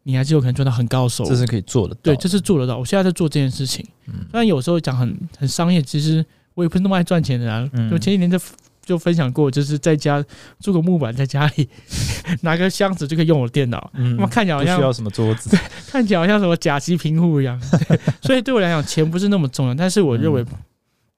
[0.05, 1.95] 你还是有可能赚到很高的收入，这是可以做的。
[1.97, 2.79] 对，这是做得到。
[2.79, 3.85] 我现在在做这件事情，
[4.31, 6.25] 虽然有时候讲很很商业，其实
[6.55, 7.69] 我也不是那么爱赚钱的啊。
[7.91, 8.39] 就前几年就
[8.85, 10.23] 就分享过，就是在家
[10.61, 11.67] 做个木板，在家里
[12.43, 15.57] 拿个箱子就可以用我的电脑，那么看起来好像不需要什么桌子，
[15.89, 17.59] 看起来好像什么甲级贫户一样。
[18.21, 19.75] 所以对我来讲，钱不是那么重要。
[19.75, 20.45] 但是我认为，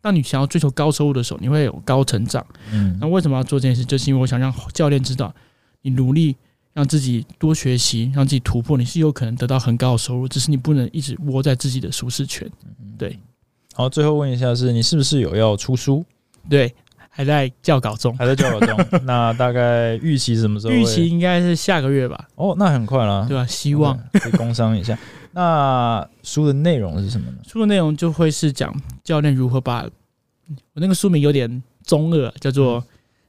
[0.00, 2.46] 当你想要追求高收入的时候，你会有高成长。
[2.70, 3.84] 嗯，那为什么要做这件事？
[3.84, 5.34] 就是因为我想让教练知道，
[5.82, 6.36] 你努力。
[6.76, 12.46] 让自己多学习，让自己突破，你是有可能得到很高的收入，只是你不能一直窝在自己的舒适圈。
[12.98, 13.18] 对，
[13.72, 16.04] 好，最后问一下，是你是不是有要出书？
[16.50, 16.70] 对，
[17.08, 18.76] 还在校稿中，还在校稿中。
[19.06, 20.74] 那大概预期什么时候？
[20.74, 22.28] 预期应该是下个月吧。
[22.34, 23.46] 哦，那很快了，对吧？
[23.46, 24.98] 希望可以工商一下。
[25.32, 27.38] 那书的内容是什么呢？
[27.48, 28.70] 书的内容就会是讲
[29.02, 29.82] 教练如何把，
[30.74, 32.84] 我那个书名有点中二，叫做。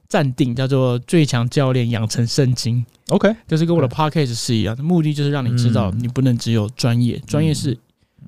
[0.08, 2.84] 暂定叫做“最强教练养成圣经”。
[3.08, 7.74] OK，就是跟我的 Podcast 是一样的，目的就是让你知道，你不能只有专业，专业是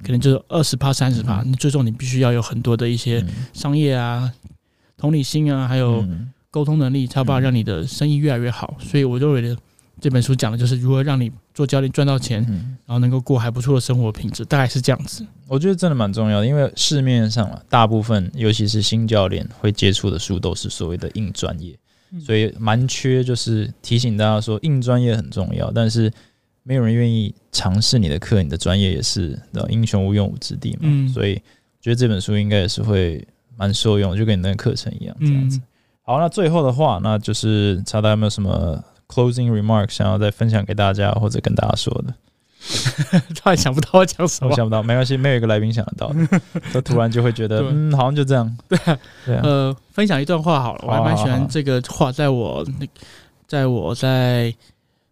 [0.03, 4.31] 可能就是二十趴、三十趴，你最终你必须要有很多的一些商业啊、
[4.97, 6.07] 同理心啊，还有
[6.51, 8.77] 沟通能力，才有办法让你的生意越来越好。
[8.81, 9.57] 所以我认为的
[10.01, 12.43] 这本书讲的就是如何让你做教练赚到钱，
[12.87, 15.27] 然后能够过还不错的生活品质，大概是这样子。
[15.47, 21.79] 我觉得真的蛮重要的，因为市面上啊，大部分尤其是新教练会接触的书都是所谓的硬专业。
[22.27, 26.11] 所以蛮缺，就是提醒大家说，硬专业很重要，但是
[26.65, 29.39] 没有人愿意尝试你的课，你的专业也是，
[29.69, 30.79] 英雄无用武之地嘛。
[30.83, 31.37] 嗯、所以
[31.81, 33.25] 觉得这本书应该也是会
[33.57, 35.59] 蛮受用，就跟你那个课程一样这样子。
[35.59, 35.63] 嗯、
[36.03, 42.15] 好，那最后的话，那就是查达有没有什么 closing remarks 想要再分享给大家，或者跟大家说的？
[43.35, 46.41] 突然想不到我讲什么，我想不到，没关系，没有一个来宾想得到的，
[46.73, 48.57] 他突然就会觉得，嗯，好像就这样。
[48.69, 48.79] 对，
[49.25, 52.87] 对啊，呃，分享一段话好了，我还蛮喜欢这个话，在我那，
[53.49, 54.55] 在我在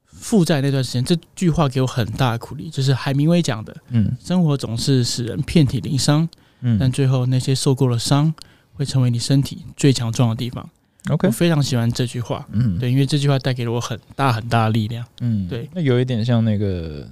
[0.04, 6.28] 负债那段时间，这句话给我很大的鼓励，就是海明威讲的，嗯，生活总是使人遍体鳞伤，
[6.60, 8.34] 嗯，但最后那些受过的伤，
[8.74, 10.68] 会成为你身体最强壮的地方。
[11.10, 17.06] OK，我非常喜欢这句话，嗯，对，因为这句话带给了我很大很大的力量，嗯，对，那有一点像那个。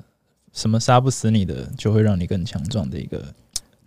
[0.52, 3.22] 什么杀不死你的，就会让你更强壮的一个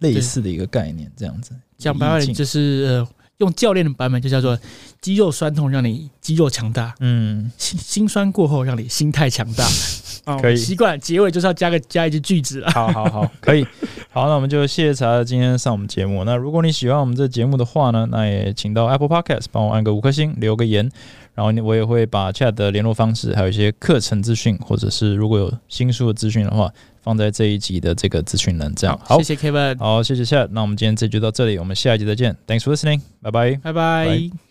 [0.02, 1.52] 类似的一个概念，这样子。
[1.80, 4.58] 讲白了就是呃，用教练的版本就叫做
[5.02, 9.66] 肌肉酸痛让你肌肉强大，嗯，心心酸过后让你心态强大。
[10.42, 12.70] 可以习惯结尾就是要加个加一句句子了。
[12.72, 13.66] 好好好，可以。
[14.12, 16.24] 好，那我们就谢谢查今天上我们节目。
[16.26, 20.92] 那如果你喜欢我们这节目的话呢，那也请到 Apple Podcast 帮我按个五颗星，留个言。
[21.40, 26.70] 然后我也会把 Chat 的联络方式，还有一些课程资讯，或者是如果有新书的资讯的话，
[27.02, 28.76] 放在这一集的这个资讯栏。
[28.76, 30.50] 这样，好，谢谢 Kevin，好，谢谢 Chat。
[30.52, 32.36] 那我们今天这集就到这里，我们下一集再见。
[32.46, 34.49] Thanks for listening，拜拜，拜拜。